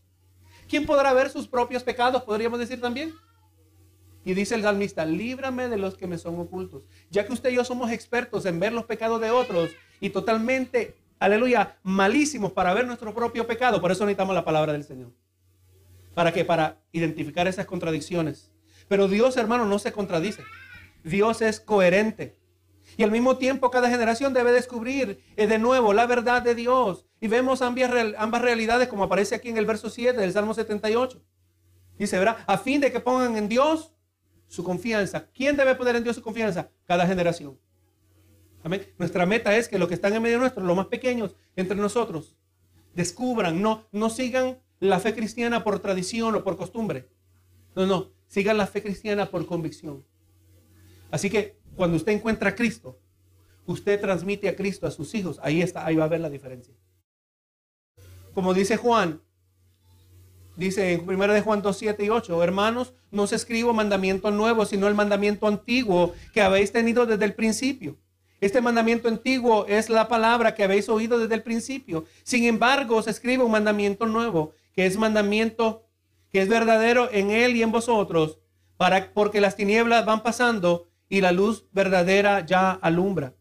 [0.74, 2.24] ¿Quién podrá ver sus propios pecados?
[2.24, 3.14] Podríamos decir también.
[4.26, 6.88] Y dice el salmista, líbrame de los que me son ocultos.
[7.12, 9.70] Ya que usted y yo somos expertos en ver los pecados de otros
[10.00, 13.80] y totalmente, aleluya, malísimos para ver nuestro propio pecado.
[13.80, 15.12] Por eso necesitamos la palabra del Señor.
[16.16, 16.44] ¿Para qué?
[16.44, 18.52] Para identificar esas contradicciones.
[18.88, 20.44] Pero Dios, hermano, no se contradice.
[21.04, 22.36] Dios es coherente.
[22.98, 27.06] Y al mismo tiempo cada generación debe descubrir eh, de nuevo la verdad de Dios.
[27.20, 31.22] Y vemos ambas, ambas realidades como aparece aquí en el verso 7 del Salmo 78.
[31.98, 32.38] Dice, ¿verdad?
[32.48, 33.94] A fin de que pongan en Dios
[34.48, 35.28] su confianza.
[35.34, 36.70] ¿Quién debe poner en Dios su confianza?
[36.86, 37.60] Cada generación.
[38.64, 38.86] Amén.
[38.98, 42.38] Nuestra meta es que los que están en medio nuestro, los más pequeños entre nosotros,
[42.94, 47.10] descubran, no, no sigan la fe cristiana por tradición o por costumbre.
[47.76, 50.06] No, no, sigan la fe cristiana por convicción.
[51.12, 53.00] Así que cuando usted encuentra a Cristo,
[53.66, 55.40] usted transmite a Cristo a sus hijos.
[55.42, 56.74] Ahí está, ahí va a ver la diferencia.
[58.34, 59.22] Como dice Juan,
[60.56, 64.66] dice en 1 de Juan 2, 7 y 8, hermanos, no os escribo mandamiento nuevo,
[64.66, 67.98] sino el mandamiento antiguo que habéis tenido desde el principio.
[68.42, 72.06] Este mandamiento antiguo es la palabra que habéis oído desde el principio.
[72.24, 75.86] Sin embargo, os escribe un mandamiento nuevo que es mandamiento,
[76.30, 78.40] que es verdadero en él y en vosotros,
[78.76, 83.36] para, porque las tinieblas van pasando y la luz verdadera ya alumbra.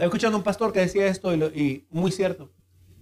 [0.00, 2.50] He escuchado a un pastor que decía esto y, y muy cierto.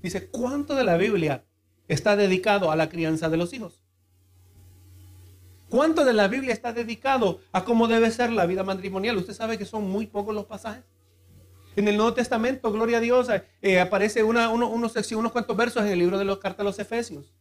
[0.03, 1.43] Dice, ¿cuánto de la Biblia
[1.89, 3.81] está dedicado a la crianza de los hijos?
[5.71, 9.17] ¿Cuánto de la Biblia está dedicado a cómo debe ser la vida matrimonial?
[9.17, 10.85] Usted sabe que son muy pocos los pasajes.
[11.77, 13.29] En el Nuevo Testamento, gloria a Dios,
[13.63, 16.79] eh, aparece una, unos, unos cuantos versos en el libro de los cartas a los
[16.79, 17.33] Efesios.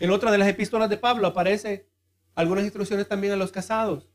[0.00, 1.86] En otra de las epístolas de Pablo aparece
[2.34, 4.08] algunas instrucciones también a los casados.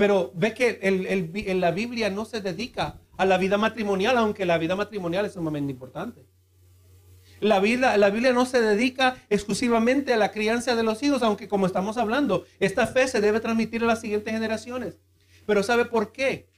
[0.00, 4.56] Pero ve que en la Biblia no se dedica a la vida matrimonial, aunque la
[4.56, 6.24] vida matrimonial es sumamente importante.
[7.40, 11.66] La la Biblia no se dedica exclusivamente a la crianza de los hijos, aunque como
[11.66, 14.96] estamos hablando, esta fe se debe transmitir a las siguientes generaciones.
[15.44, 16.48] Pero ¿sabe por qué?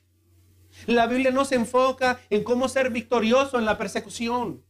[0.87, 4.63] La Biblia no se enfoca en cómo ser victorioso en la persecución,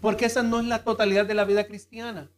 [0.00, 2.30] porque esa no es la totalidad de la vida cristiana.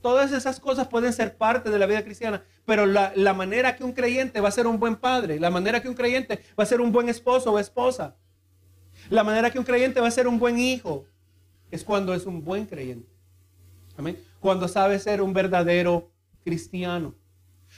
[0.00, 3.92] Todas esas cosas pueden ser parte de la vida cristiana, pero la, manera que un
[3.92, 6.80] creyente va a ser un buen padre, la manera que un creyente va a ser
[6.80, 8.16] un buen esposo o esposa,
[9.10, 11.06] la manera que un creyente va a ser un buen hijo,
[11.70, 13.08] es cuando es un buen creyente.
[13.96, 14.18] Amén.
[14.40, 16.10] Cuando sabe ser un verdadero
[16.44, 17.14] cristiano.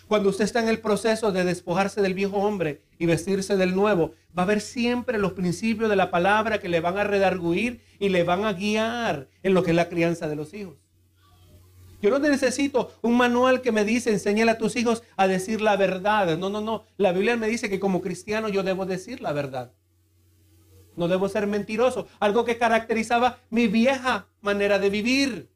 [0.09, 4.13] Cuando usted está en el proceso de despojarse del viejo hombre y vestirse del nuevo,
[4.37, 8.09] va a haber siempre los principios de la palabra que le van a redarguir y
[8.09, 10.84] le van a guiar en lo que es la crianza de los hijos.
[12.05, 15.75] Yo no necesito un manual que me dice, enséñale a tus hijos a decir la
[15.79, 16.37] verdad.
[16.37, 16.85] No, no, no.
[16.99, 19.73] La Biblia me dice que como cristiano yo debo decir la verdad.
[20.97, 22.07] No debo ser mentiroso.
[22.21, 25.51] Algo que caracterizaba mi vieja manera de vivir.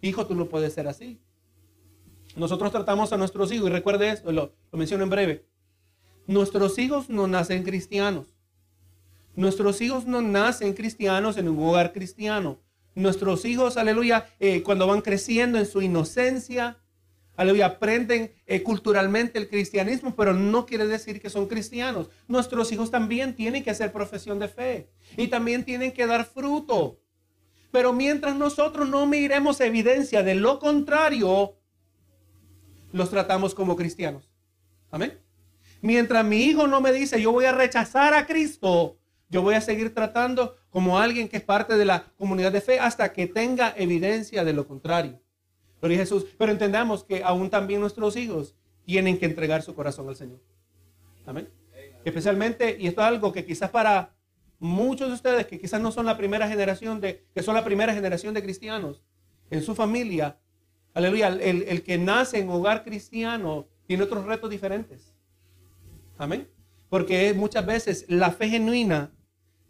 [0.00, 1.20] Hijo, tú no puedes ser así.
[2.34, 5.46] Nosotros tratamos a nuestros hijos, y recuerde esto, lo, menciono en breve.
[6.26, 8.34] Nuestros hijos no nacen cristianos.
[9.36, 12.63] Nuestros hijos no nacen cristianos en un hogar cristiano.
[12.94, 16.78] Nuestros hijos, aleluya, eh, cuando van creciendo en su inocencia,
[17.36, 22.08] aleluya, aprenden eh, culturalmente el cristianismo, pero no quiere decir que son cristianos.
[22.28, 27.00] Nuestros hijos también tienen que hacer profesión de fe y también tienen que dar fruto.
[27.72, 31.56] Pero mientras nosotros no miremos evidencia de lo contrario,
[32.92, 34.30] los tratamos como cristianos.
[34.92, 35.18] Amén.
[35.80, 38.96] Mientras mi hijo no me dice, yo voy a rechazar a Cristo,
[39.34, 42.78] yo voy a seguir tratando como alguien que es parte de la comunidad de fe
[42.78, 45.20] hasta que tenga evidencia de lo contrario.
[45.80, 46.24] Gloria Jesús.
[46.38, 48.54] Pero entendamos que aún también nuestros hijos
[48.84, 50.40] tienen que entregar su corazón al Señor.
[51.26, 51.48] Amén.
[52.04, 54.14] Especialmente, y esto es algo que quizás para
[54.60, 57.92] muchos de ustedes que quizás no son la primera generación de, que son la primera
[57.92, 59.02] generación de cristianos
[59.50, 60.38] en su familia,
[60.92, 65.12] aleluya, el, el que nace en hogar cristiano tiene otros retos diferentes.
[66.18, 66.46] Amén.
[66.88, 69.10] Porque muchas veces la fe genuina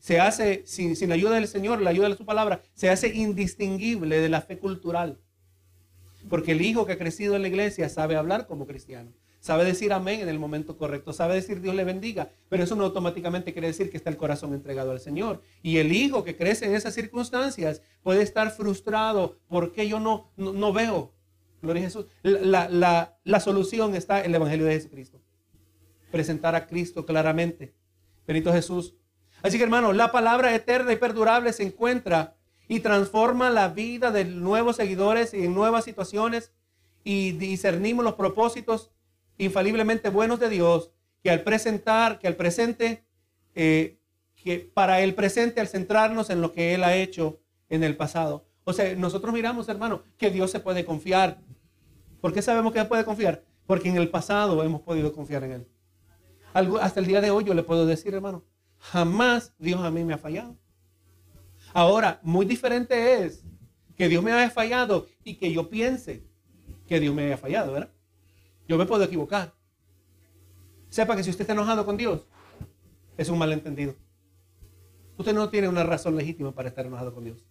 [0.04, 4.20] se hace, sin, sin ayuda del Señor, la ayuda de su palabra, se hace indistinguible
[4.20, 5.18] de la fe cultural.
[6.28, 9.14] Porque el hijo que ha crecido en la iglesia sabe hablar como cristiano.
[9.40, 11.14] Sabe decir amén en el momento correcto.
[11.14, 12.28] Sabe decir Dios le bendiga.
[12.50, 15.40] Pero eso no automáticamente quiere decir que está el corazón entregado al Señor.
[15.62, 19.38] Y el hijo que crece en esas circunstancias puede estar frustrado.
[19.48, 21.14] porque yo no, no, veo?
[21.62, 22.04] Gloria a Jesús.
[22.22, 25.22] La, la, la solución está en el Evangelio de Jesucristo.
[26.12, 27.72] Presentar a Cristo claramente.
[28.26, 28.96] Benito Jesús.
[29.44, 32.34] Así que hermano, la palabra eterna y perdurable se encuentra
[32.66, 36.50] y transforma la vida de nuevos seguidores en nuevas situaciones
[37.04, 38.90] y discernimos los propósitos
[39.36, 40.92] infaliblemente buenos de Dios
[41.22, 43.04] que al presentar, que al presente,
[43.54, 43.98] eh,
[44.34, 47.38] que para el presente al centrarnos en lo que Él ha hecho
[47.68, 48.46] en el pasado.
[48.64, 51.38] O sea, nosotros miramos, hermano, que Dios se puede confiar.
[52.22, 53.44] ¿Por qué sabemos que se puede confiar?
[53.66, 55.66] Porque en el pasado hemos podido confiar en Él.
[56.80, 58.42] hasta el día de hoy yo le puedo decir, hermano,
[58.92, 60.56] jamás Dios a mí me ha fallado.
[61.72, 63.42] Ahora, muy diferente es
[63.96, 66.24] que Dios me haya fallado y que yo piense
[66.86, 67.90] que Dios me haya fallado, ¿verdad?
[68.68, 69.54] Yo me puedo equivocar.
[70.90, 72.26] Sepa que si usted está enojado con Dios,
[73.16, 73.96] es un malentendido.
[75.16, 77.44] Usted no tiene una razón legítima para estar enojado con Dios.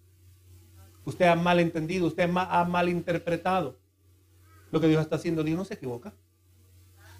[1.05, 3.79] Usted ha malentendido, usted ha malinterpretado
[4.71, 5.43] lo que Dios está haciendo.
[5.43, 6.13] Dios no se equivoca.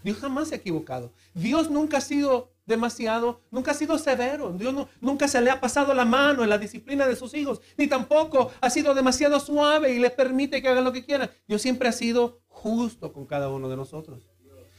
[0.04, 1.12] Dios jamás se ha equivocado.
[1.34, 4.52] Dios nunca ha sido demasiado, nunca ha sido severo.
[4.52, 7.88] Dios nunca se le ha pasado la mano en la disciplina de sus hijos, ni
[7.88, 11.30] tampoco ha sido demasiado suave y les permite que hagan lo que quieran.
[11.48, 14.30] Dios siempre ha sido justo con cada uno de nosotros.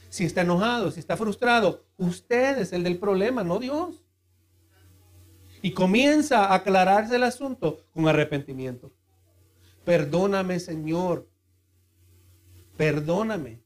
[0.09, 4.01] Si está enojado, si está frustrado, usted es el del problema, no Dios.
[5.61, 8.93] Y comienza a aclararse el asunto con arrepentimiento.
[9.83, 11.27] Perdóname, Señor.
[12.77, 13.64] Perdóname.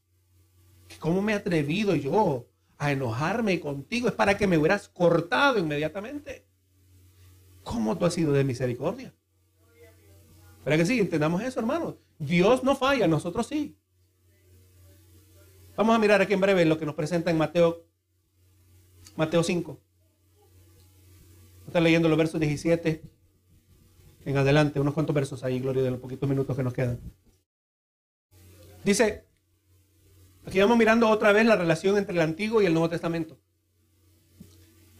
[0.98, 6.46] ¿Cómo me he atrevido yo a enojarme contigo, es para que me hubieras cortado inmediatamente.
[7.62, 9.14] ¿Cómo tú has sido de misericordia?
[10.64, 10.98] ¿Para que sí?
[10.98, 11.96] Entendamos eso, hermanos.
[12.18, 13.76] Dios no falla, nosotros sí.
[15.76, 17.84] Vamos a mirar aquí en breve lo que nos presenta en Mateo,
[19.14, 19.78] Mateo 5.
[21.66, 23.02] Está leyendo los versos 17
[24.24, 26.98] en adelante, unos cuantos versos ahí, gloria de los poquitos minutos que nos quedan.
[28.84, 29.29] Dice,
[30.46, 33.38] Aquí vamos mirando otra vez la relación entre el Antiguo y el Nuevo Testamento.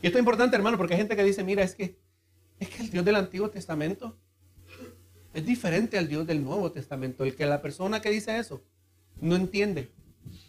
[0.03, 1.99] Y esto es importante, hermano, porque hay gente que dice, mira, es que,
[2.59, 4.19] es que el Dios del Antiguo Testamento
[5.35, 7.25] es diferente al Dios del Nuevo Testamento.
[7.25, 8.63] El que la persona que dice eso
[9.21, 9.91] no entiende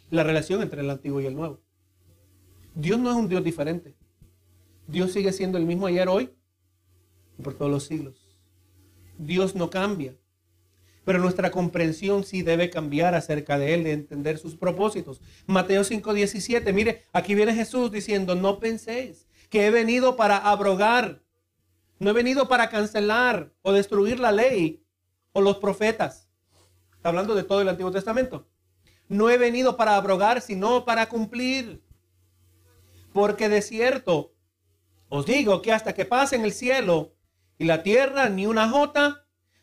[0.09, 1.61] la relación entre el Antiguo y el Nuevo.
[2.75, 3.95] Dios no es un Dios diferente.
[4.87, 6.31] Dios sigue siendo el mismo ayer, hoy
[7.37, 8.37] y por todos los siglos.
[9.17, 10.15] Dios no cambia.
[11.11, 15.19] Pero nuestra comprensión sí debe cambiar acerca de Él, de entender sus propósitos.
[15.45, 21.21] Mateo 5:17, mire, aquí viene Jesús diciendo, no penséis que he venido para abrogar,
[21.99, 24.85] no he venido para cancelar o destruir la ley
[25.33, 26.29] o los profetas.
[26.95, 28.47] Está hablando de todo el Antiguo Testamento.
[29.09, 31.83] No he venido para abrogar, sino para cumplir.
[33.11, 34.33] Porque de cierto,
[35.09, 37.17] os digo que hasta que pasen el cielo
[37.57, 39.20] y la tierra, ni una jota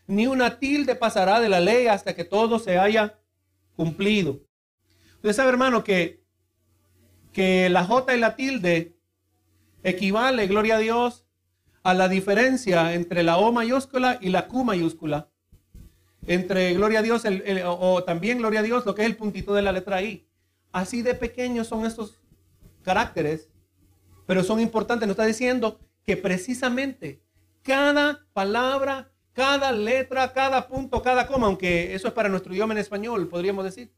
[0.09, 3.21] ni una tilde pasará de la ley hasta que todo se haya
[3.77, 4.41] cumplido.
[5.17, 6.25] Usted sabe, hermano, que,
[7.33, 8.97] que la J y la tilde
[9.83, 11.27] equivale, gloria a Dios,
[11.83, 15.29] a la diferencia entre la O mayúscula y la Q mayúscula.
[16.27, 17.25] Entre, gloria a Dios,
[17.65, 20.27] o, también, gloria a Dios, lo que es el puntito de la letra I.
[20.73, 22.19] Así de pequeños son estos
[22.83, 23.51] caracteres,
[24.27, 25.07] pero son importantes.
[25.07, 27.23] Nos está diciendo que precisamente
[27.63, 32.79] cada palabra cada letra, cada punto, cada coma, aunque eso es para nuestro idioma en
[32.79, 33.93] español, podríamos decir.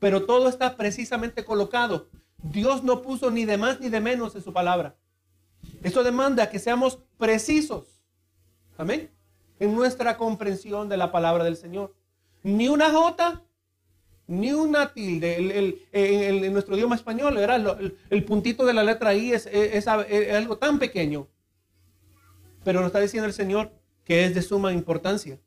[0.00, 2.08] Pero todo está precisamente colocado.
[2.42, 4.96] Dios no puso ni de más ni de menos en su palabra.
[5.84, 8.02] Eso demanda que seamos precisos.
[8.76, 9.12] Amén.
[9.60, 11.94] En nuestra comprensión de la palabra del Señor.
[12.42, 13.44] Ni una jota,
[14.26, 15.86] ni una tilde.
[15.92, 21.28] en nuestro idioma español, el, puntito de la letra I es, es, algo tan pequeño.
[22.64, 23.79] Pero nos está diciendo el Señor
[24.10, 25.38] que es de suma importancia.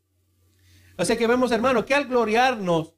[0.96, 2.94] Así que vemos, hermano, que al gloriarnos,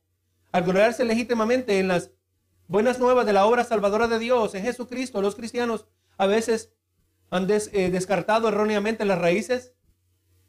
[0.53, 2.13] al gloriarse legítimamente en las
[2.69, 5.89] buenas nuevas de la obra salvadora de Dios, en Jesucristo, los cristianos
[6.19, 6.73] a veces
[7.31, 9.73] han eh, descartado erróneamente las raíces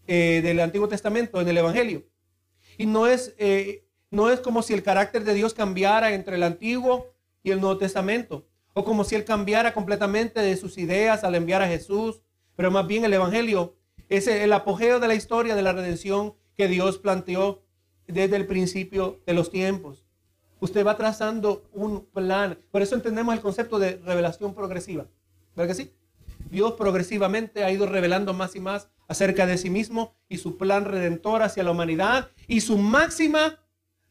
[0.06, 2.06] eh, del Antiguo Testamento en el Evangelio.
[2.78, 6.44] Y no es, eh, no es como si el carácter de Dios cambiara entre el
[6.44, 7.08] Antiguo
[7.42, 11.64] y el Nuevo Testamento, o como si Él cambiara completamente de sus ideas al enviar
[11.64, 12.22] a Jesús,
[12.56, 13.78] pero más bien el Evangelio
[14.10, 17.64] es el apogeo de la historia de la redención que Dios planteó
[18.08, 20.06] desde el principio de los tiempos.
[20.60, 22.58] Usted va trazando un plan.
[22.72, 25.08] Por eso entendemos el concepto de revelación progresiva.
[25.56, 25.94] ¿Verdad que sí?
[26.50, 30.86] Dios progresivamente ha ido revelando más y más acerca de sí mismo y su plan
[30.86, 33.60] redentor hacia la humanidad y su máxima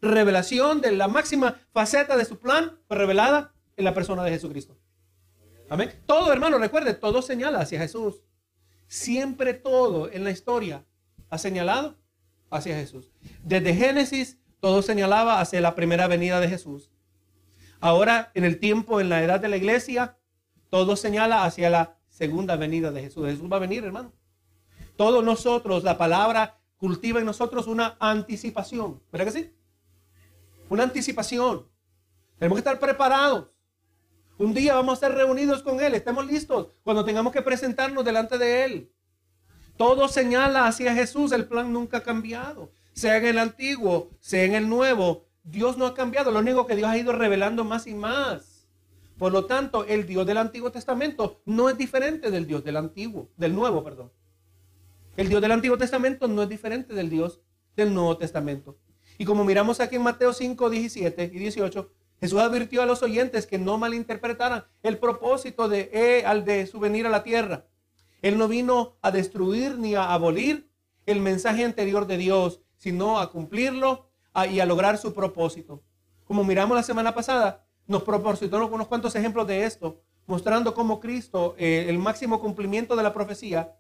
[0.01, 4.77] revelación de la máxima faceta de su plan fue revelada en la persona de Jesucristo.
[5.69, 5.91] Amén.
[6.07, 8.23] Todo, hermano, recuerde, todo señala hacia Jesús.
[8.89, 10.85] Siempre todo en la historia
[11.31, 11.97] ha señalado
[12.51, 13.11] hacia Jesús.
[13.43, 16.91] Desde Génesis, todo señalaba hacia la primera venida de Jesús.
[17.81, 20.17] Ahora, en el tiempo, en la edad de la iglesia,
[20.71, 23.27] todo señala hacia la segunda venida de Jesús.
[23.27, 24.13] Jesús va a venir, hermano.
[24.97, 29.03] Todos nosotros, la palabra cultiva en nosotros una anticipación.
[29.13, 29.53] ¿Verdad que sí?
[30.69, 31.69] Una anticipación.
[32.39, 33.49] Tenemos que estar preparados.
[34.39, 35.95] Un día vamos a ser reunidos con Él.
[35.95, 38.93] Estemos listos cuando tengamos que presentarnos delante de Él.
[39.79, 41.33] Todo señala hacia Jesús.
[41.33, 42.71] El plan nunca ha cambiado.
[42.93, 45.27] Sea en el antiguo, sea en el nuevo.
[45.43, 46.31] Dios no ha cambiado.
[46.31, 48.69] Lo único que Dios ha ido revelando más y más.
[49.17, 53.31] Por lo tanto, el Dios del Antiguo Testamento no es diferente del Dios del Antiguo,
[53.39, 54.13] del Nuevo, perdón.
[55.17, 57.41] El Dios del Antiguo Testamento no es diferente del Dios
[57.75, 58.77] del Nuevo Testamento.
[59.17, 61.91] Y como miramos aquí en Mateo 5, 17 y 18,
[62.21, 66.81] Jesús advirtió a los oyentes que no malinterpretaran el propósito de, eh, al de su
[66.81, 67.67] venir a la tierra.
[68.23, 70.71] Él no vino a destruir ni a abolir
[71.05, 74.09] el mensaje anterior de Dios, sino a cumplirlo
[74.51, 75.83] y a lograr su propósito.
[76.25, 81.55] Como miramos la semana pasada, nos proporcionó unos cuantos ejemplos de esto, mostrando cómo Cristo,
[81.57, 83.77] eh, el máximo cumplimiento de la profecía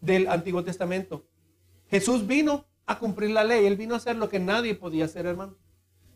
[0.00, 1.26] del Antiguo Testamento.
[1.88, 5.26] Jesús vino a cumplir la ley, él vino a hacer lo que nadie podía hacer,
[5.26, 5.56] hermano.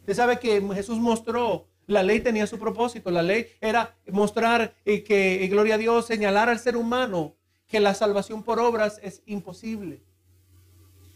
[0.06, 5.02] Usted sabe que Jesús mostró, la ley tenía su propósito, la ley era mostrar eh,
[5.02, 7.34] que, eh, gloria a Dios, señalar al ser humano
[7.66, 10.00] que la salvación por obras es imposible.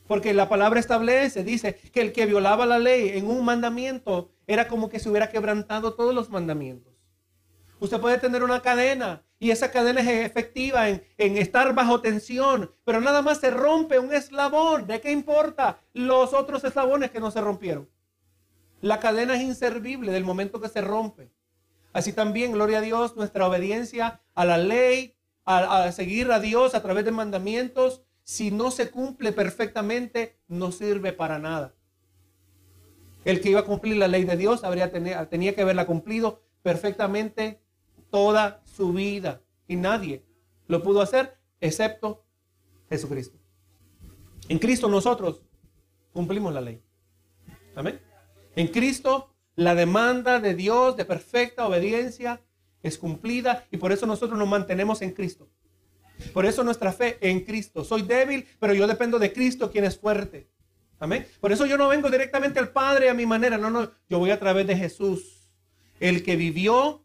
[0.09, 4.67] Porque la palabra establece, dice que el que violaba la ley en un mandamiento era
[4.67, 6.93] como que se hubiera quebrantado todos los mandamientos.
[7.79, 12.73] Usted puede tener una cadena y esa cadena es efectiva en, en, estar bajo tensión,
[12.85, 14.89] pero nada más se rompe un eslabón.
[14.89, 17.89] ¿De qué importa los otros eslabones que no se rompieron?
[18.81, 21.31] La cadena es inservible del momento que se rompe.
[21.93, 26.83] Así también, gloria a Dios, nuestra obediencia a la ley, a, seguir a Dios a
[26.83, 31.75] través de mandamientos, si no se cumple perfectamente, no sirve para nada.
[33.25, 34.63] El que iba a cumplir la ley de Dios
[35.31, 37.61] tenía que haberla cumplido perfectamente
[38.11, 39.43] toda su vida.
[39.67, 40.25] Y nadie
[40.69, 42.25] lo pudo hacer excepto
[42.89, 43.39] Jesucristo.
[44.49, 45.43] En Cristo nosotros
[46.13, 46.83] cumplimos la ley.
[47.75, 48.10] Amén.
[48.61, 52.43] En Cristo la demanda de Dios de perfecta obediencia
[52.83, 55.49] es cumplida y por eso nosotros nos mantenemos en Cristo.
[56.35, 57.85] Por eso nuestra fe en Cristo.
[57.85, 60.51] Soy débil, pero yo dependo de Cristo, quien es fuerte.
[60.99, 61.27] Amén.
[61.41, 63.57] Por eso yo no vengo directamente al Padre a mi manera.
[63.57, 63.91] No, no.
[64.11, 65.51] Yo voy a través de Jesús,
[65.99, 67.03] el que vivió.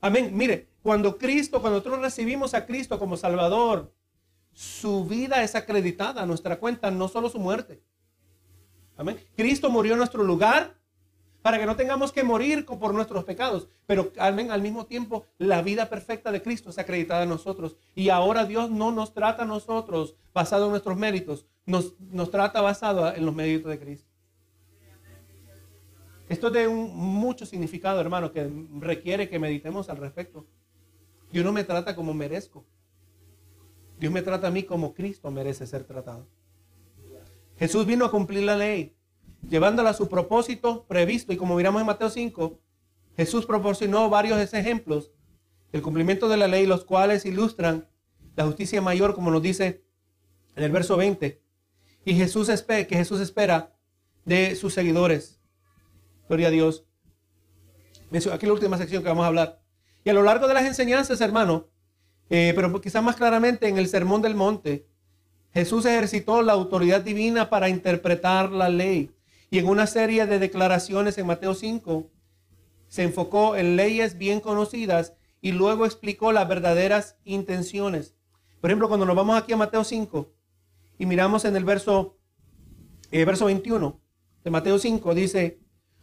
[0.00, 0.30] Amén.
[0.32, 3.92] Mire, cuando Cristo, cuando nosotros recibimos a Cristo como Salvador,
[4.52, 7.82] su vida es acreditada a nuestra cuenta, no solo su muerte.
[8.96, 9.18] Amén.
[9.34, 10.80] Cristo murió en nuestro lugar
[11.42, 13.68] para que no tengamos que morir por nuestros pecados.
[13.86, 17.76] Pero al mismo tiempo, la vida perfecta de Cristo es acreditada en nosotros.
[17.94, 21.94] Y ahora Dios no nos trata a nosotros basado en nuestros méritos, nos,
[22.30, 24.08] trata basado en los méritos de Cristo.
[26.28, 30.46] Esto un, mucho significado, hermano, que requiere que meditemos al respecto.
[31.30, 32.64] Dios no me trata como merezco.
[33.98, 36.26] Dios me trata a mí como Cristo merece ser tratado.
[37.58, 38.96] Jesús vino a cumplir la ley
[39.48, 41.32] llevándola a su propósito previsto.
[41.32, 42.60] Y como miramos en Mateo 5,
[43.16, 45.12] Jesús proporcionó varios ejemplos
[45.72, 47.88] del cumplimiento de la ley, los cuales ilustran
[48.36, 49.84] la justicia mayor, como nos dice
[50.56, 51.42] en el verso 20.
[52.04, 53.74] Y Jesús espera, que Jesús espera
[54.24, 55.40] de sus seguidores.
[56.28, 56.86] Gloria a Dios.
[58.32, 59.62] Aquí la última sección que vamos a hablar.
[60.04, 61.68] Y a lo largo de las enseñanzas, hermano,
[62.28, 64.86] eh, pero quizás más claramente en el Sermón del Monte,
[65.52, 69.10] Jesús ejercitó la autoridad divina para interpretar la ley.
[69.52, 72.10] Y en una serie de declaraciones en Mateo 5,
[72.88, 78.14] se enfocó en leyes bien conocidas y luego explicó las verdaderas intenciones.
[78.62, 80.32] Por ejemplo, cuando nos vamos aquí a Mateo 5
[80.98, 82.16] y miramos en el verso,
[83.10, 84.00] eh, verso 21
[84.42, 85.60] de Mateo 5, dice,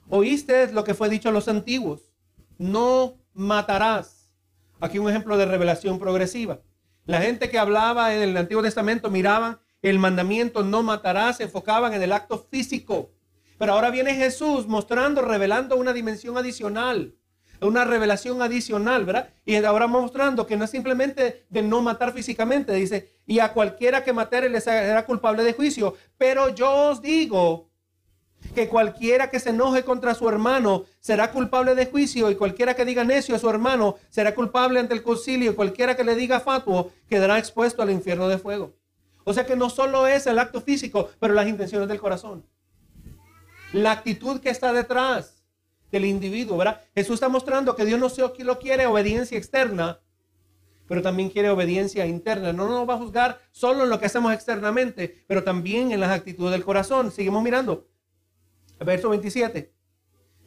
[0.09, 2.11] oíste lo que fue dicho a los antiguos,
[2.59, 4.31] no matarás.
[4.79, 6.61] Aquí un ejemplo de revelación progresiva.
[7.07, 11.95] La gente que hablaba en el Antiguo Testamento miraban el mandamiento no matarás, se enfocaban
[11.95, 13.11] en el acto físico.
[13.59, 17.15] Pero ahora viene Jesús mostrando, revelando una dimensión adicional,
[17.59, 19.33] una revelación adicional, ¿verdad?
[19.43, 24.01] Y ahora mostrando que no es simplemente de no matar físicamente, dice, y a cualquiera
[24.01, 25.95] que matere le será culpable de juicio.
[26.17, 27.69] Pero yo os digo
[28.55, 32.85] que cualquiera que se enoje contra su hermano será culpable de juicio y cualquiera que
[32.85, 36.39] diga necio a su hermano será culpable ante el concilio y cualquiera que le diga
[36.39, 38.71] fatuo quedará expuesto al infierno de fuego.
[39.25, 42.45] O sea que no solo es el acto físico, pero las intenciones del corazón
[43.73, 45.43] la actitud que está detrás
[45.91, 46.81] del individuo, ¿verdad?
[46.95, 49.99] Jesús está mostrando que Dios no solo quiere obediencia externa,
[50.87, 52.51] pero también quiere obediencia interna.
[52.51, 56.11] No nos va a juzgar solo en lo que hacemos externamente, pero también en las
[56.11, 57.11] actitudes del corazón.
[57.11, 57.87] Seguimos mirando.
[58.79, 59.71] Verso 27.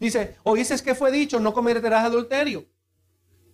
[0.01, 2.67] Dice, oíces que fue dicho, no cometerás adulterio.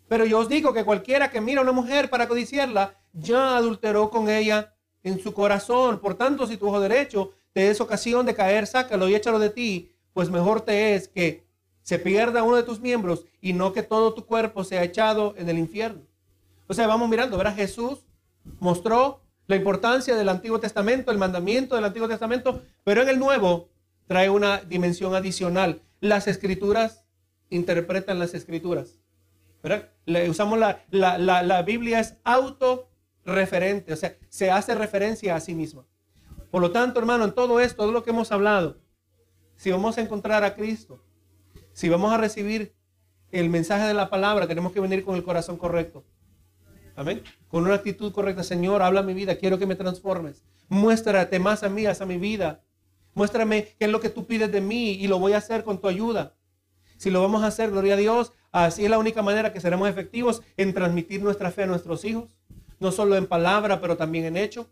[0.08, 4.08] Pero yo os digo que cualquiera que mira a una mujer para codiciarla, ya adulteró
[4.08, 6.00] con ella en su corazón.
[6.00, 9.50] Por tanto, si tu ojo derecho te es ocasión de caer, sácalo y échalo de
[9.50, 11.44] ti, pues mejor te es que
[11.82, 15.48] se pierda uno de tus miembros y no que todo tu cuerpo sea echado en
[15.48, 16.02] el infierno.
[16.68, 17.56] O sea, vamos mirando, ¿verdad?
[17.56, 18.06] Jesús
[18.60, 23.70] mostró la importancia del Antiguo Testamento, el mandamiento del Antiguo Testamento, pero en el Nuevo
[24.06, 25.82] trae una dimensión adicional.
[25.98, 27.02] Las escrituras
[27.50, 29.00] interpretan las escrituras.
[29.64, 29.88] ¿verdad?
[30.30, 35.56] Usamos la, la, la, la Biblia es autorreferente, o sea, se hace referencia a sí
[35.56, 35.87] misma.
[36.50, 38.78] Por lo tanto, hermano, en todo esto, todo lo que hemos hablado,
[39.56, 41.04] si vamos a encontrar a Cristo,
[41.72, 42.74] si vamos a recibir
[43.30, 46.04] el mensaje de la palabra, tenemos que venir con el corazón correcto.
[46.96, 47.22] Amén.
[47.48, 48.42] Con una actitud correcta.
[48.42, 49.36] Señor, habla mi vida.
[49.36, 50.42] Quiero que me transformes.
[50.68, 52.64] Muéstrate más a mí, a mi vida.
[53.14, 55.80] Muéstrame qué es lo que tú pides de mí y lo voy a hacer con
[55.80, 56.34] tu ayuda.
[56.96, 59.88] Si lo vamos a hacer, gloria a Dios, así es la única manera que seremos
[59.88, 62.36] efectivos en transmitir nuestra fe a nuestros hijos.
[62.80, 64.68] No solo en palabra, pero también en hecho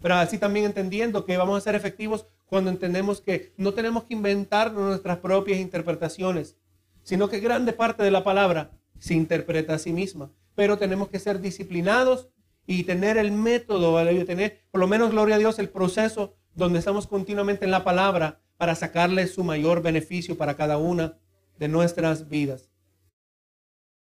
[0.00, 4.14] pero así también entendiendo que vamos a ser efectivos cuando entendemos que no tenemos que
[4.14, 6.56] inventar nuestras propias interpretaciones,
[7.02, 10.30] sino que grande parte de la palabra se interpreta a sí misma.
[10.54, 12.28] Pero tenemos que ser disciplinados
[12.66, 17.06] y tener el método, tener por lo menos, gloria a Dios, el proceso donde estamos
[17.06, 21.18] continuamente en la palabra para sacarle su mayor beneficio para cada una
[21.58, 22.69] de nuestras vidas.